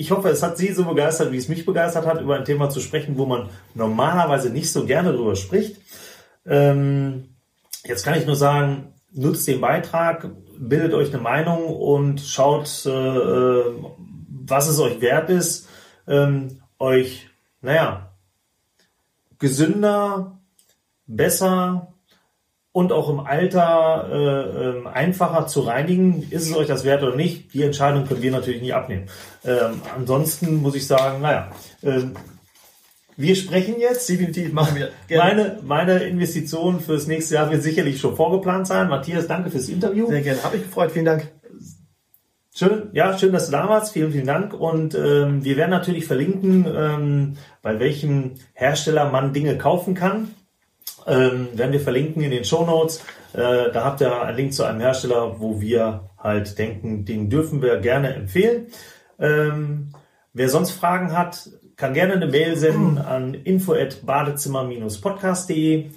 ich 0.00 0.10
hoffe, 0.10 0.30
es 0.30 0.42
hat 0.42 0.56
Sie 0.56 0.72
so 0.72 0.84
begeistert, 0.86 1.30
wie 1.30 1.36
es 1.36 1.48
mich 1.48 1.66
begeistert 1.66 2.06
hat, 2.06 2.22
über 2.22 2.34
ein 2.34 2.46
Thema 2.46 2.70
zu 2.70 2.80
sprechen, 2.80 3.18
wo 3.18 3.26
man 3.26 3.50
normalerweise 3.74 4.48
nicht 4.48 4.72
so 4.72 4.86
gerne 4.86 5.12
drüber 5.12 5.36
spricht. 5.36 5.76
Ähm, 6.46 7.34
jetzt 7.84 8.02
kann 8.02 8.18
ich 8.18 8.24
nur 8.24 8.34
sagen, 8.34 8.94
nutzt 9.12 9.46
den 9.46 9.60
Beitrag, 9.60 10.30
bildet 10.58 10.94
euch 10.94 11.12
eine 11.12 11.22
Meinung 11.22 11.66
und 11.66 12.22
schaut, 12.22 12.86
äh, 12.86 12.90
was 14.46 14.68
es 14.68 14.80
euch 14.80 15.02
wert 15.02 15.28
ist, 15.28 15.68
ähm, 16.08 16.62
euch, 16.78 17.28
naja, 17.60 18.14
gesünder, 19.38 20.38
besser, 21.06 21.92
und 22.72 22.92
auch 22.92 23.08
im 23.08 23.20
Alter 23.20 24.08
äh, 24.12 24.68
äh, 24.78 24.86
einfacher 24.88 25.46
zu 25.46 25.60
reinigen. 25.60 26.22
Ist 26.30 26.48
es 26.48 26.56
euch 26.56 26.68
das 26.68 26.84
wert 26.84 27.02
oder 27.02 27.16
nicht? 27.16 27.52
Die 27.52 27.62
Entscheidung 27.62 28.06
können 28.06 28.22
wir 28.22 28.30
natürlich 28.30 28.62
nicht 28.62 28.74
abnehmen. 28.74 29.06
Ähm, 29.44 29.82
ansonsten 29.96 30.56
muss 30.56 30.76
ich 30.76 30.86
sagen, 30.86 31.20
naja, 31.20 31.50
äh, 31.82 32.02
wir 33.16 33.36
sprechen 33.36 33.74
jetzt. 33.78 34.08
Definitiv 34.08 34.52
machen 34.52 34.76
wir. 34.76 34.90
Gerne. 35.08 35.58
Meine, 35.62 35.62
meine 35.62 36.04
Investition 36.04 36.80
fürs 36.80 37.06
nächste 37.06 37.34
Jahr 37.34 37.50
wird 37.50 37.62
sicherlich 37.62 38.00
schon 38.00 38.16
vorgeplant 38.16 38.66
sein. 38.66 38.88
Matthias, 38.88 39.26
danke 39.26 39.50
fürs 39.50 39.68
Interview. 39.68 40.08
Sehr 40.08 40.22
gerne. 40.22 40.42
Habe 40.42 40.56
ich 40.56 40.62
gefreut. 40.62 40.92
Vielen 40.92 41.04
Dank. 41.04 41.28
Schön, 42.52 42.90
ja, 42.92 43.16
schön, 43.16 43.32
dass 43.32 43.46
du 43.46 43.52
da 43.52 43.68
warst. 43.68 43.92
Vielen, 43.92 44.12
vielen 44.12 44.26
Dank. 44.26 44.54
Und 44.54 44.94
ähm, 44.94 45.44
wir 45.44 45.56
werden 45.56 45.70
natürlich 45.70 46.06
verlinken, 46.06 46.66
ähm, 46.66 47.36
bei 47.62 47.78
welchem 47.78 48.32
Hersteller 48.54 49.10
man 49.10 49.32
Dinge 49.32 49.56
kaufen 49.56 49.94
kann. 49.94 50.34
Ähm, 51.06 51.48
werden 51.54 51.72
wir 51.72 51.80
verlinken 51.80 52.22
in 52.22 52.30
den 52.30 52.44
Show 52.44 52.64
Notes. 52.64 53.02
Äh, 53.32 53.72
da 53.72 53.84
habt 53.84 54.00
ihr 54.00 54.22
einen 54.22 54.36
Link 54.36 54.52
zu 54.52 54.64
einem 54.64 54.80
Hersteller, 54.80 55.40
wo 55.40 55.60
wir 55.60 56.10
halt 56.18 56.58
denken, 56.58 57.04
den 57.04 57.30
dürfen 57.30 57.62
wir 57.62 57.76
gerne 57.78 58.12
empfehlen. 58.14 58.66
Ähm, 59.18 59.92
wer 60.32 60.48
sonst 60.48 60.70
Fragen 60.72 61.16
hat, 61.16 61.48
kann 61.76 61.94
gerne 61.94 62.14
eine 62.14 62.26
Mail 62.26 62.56
senden 62.56 62.98
an 62.98 63.34
info@badezimmer-podcast.de. 63.34 65.90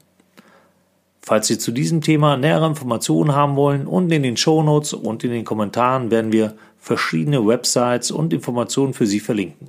Falls 1.20 1.46
Sie 1.46 1.56
zu 1.56 1.70
diesem 1.70 2.00
Thema 2.00 2.36
nähere 2.36 2.66
Informationen 2.66 3.34
haben 3.34 3.56
wollen, 3.56 3.86
unten 3.86 4.10
in 4.10 4.24
den 4.24 4.36
Shownotes 4.36 4.92
und 4.92 5.22
in 5.22 5.30
den 5.30 5.44
Kommentaren 5.44 6.10
werden 6.10 6.32
wir 6.32 6.54
verschiedene 6.78 7.46
Websites 7.46 8.10
und 8.10 8.32
Informationen 8.32 8.92
für 8.92 9.06
Sie 9.06 9.20
verlinken. 9.20 9.68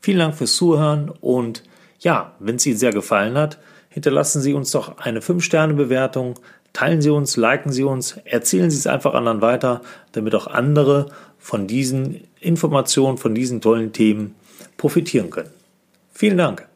Vielen 0.00 0.20
Dank 0.20 0.36
fürs 0.36 0.54
Zuhören 0.54 1.12
und 1.20 1.64
ja, 1.98 2.32
wenn 2.38 2.56
es 2.56 2.64
Ihnen 2.64 2.78
sehr 2.78 2.92
gefallen 2.92 3.36
hat, 3.36 3.58
hinterlassen 3.90 4.40
Sie 4.40 4.54
uns 4.54 4.70
doch 4.70 4.96
eine 4.96 5.20
5-Sterne-Bewertung, 5.20 6.36
Teilen 6.72 7.02
Sie 7.02 7.10
uns, 7.10 7.36
liken 7.36 7.72
Sie 7.72 7.82
uns, 7.82 8.16
erzählen 8.24 8.70
Sie 8.70 8.78
es 8.78 8.86
einfach 8.86 9.14
anderen 9.14 9.40
weiter, 9.40 9.82
damit 10.12 10.34
auch 10.34 10.46
andere 10.46 11.10
von 11.38 11.66
diesen 11.66 12.22
Informationen, 12.40 13.18
von 13.18 13.34
diesen 13.34 13.60
tollen 13.60 13.92
Themen 13.92 14.34
profitieren 14.76 15.30
können. 15.30 15.50
Vielen 16.12 16.38
Dank. 16.38 16.69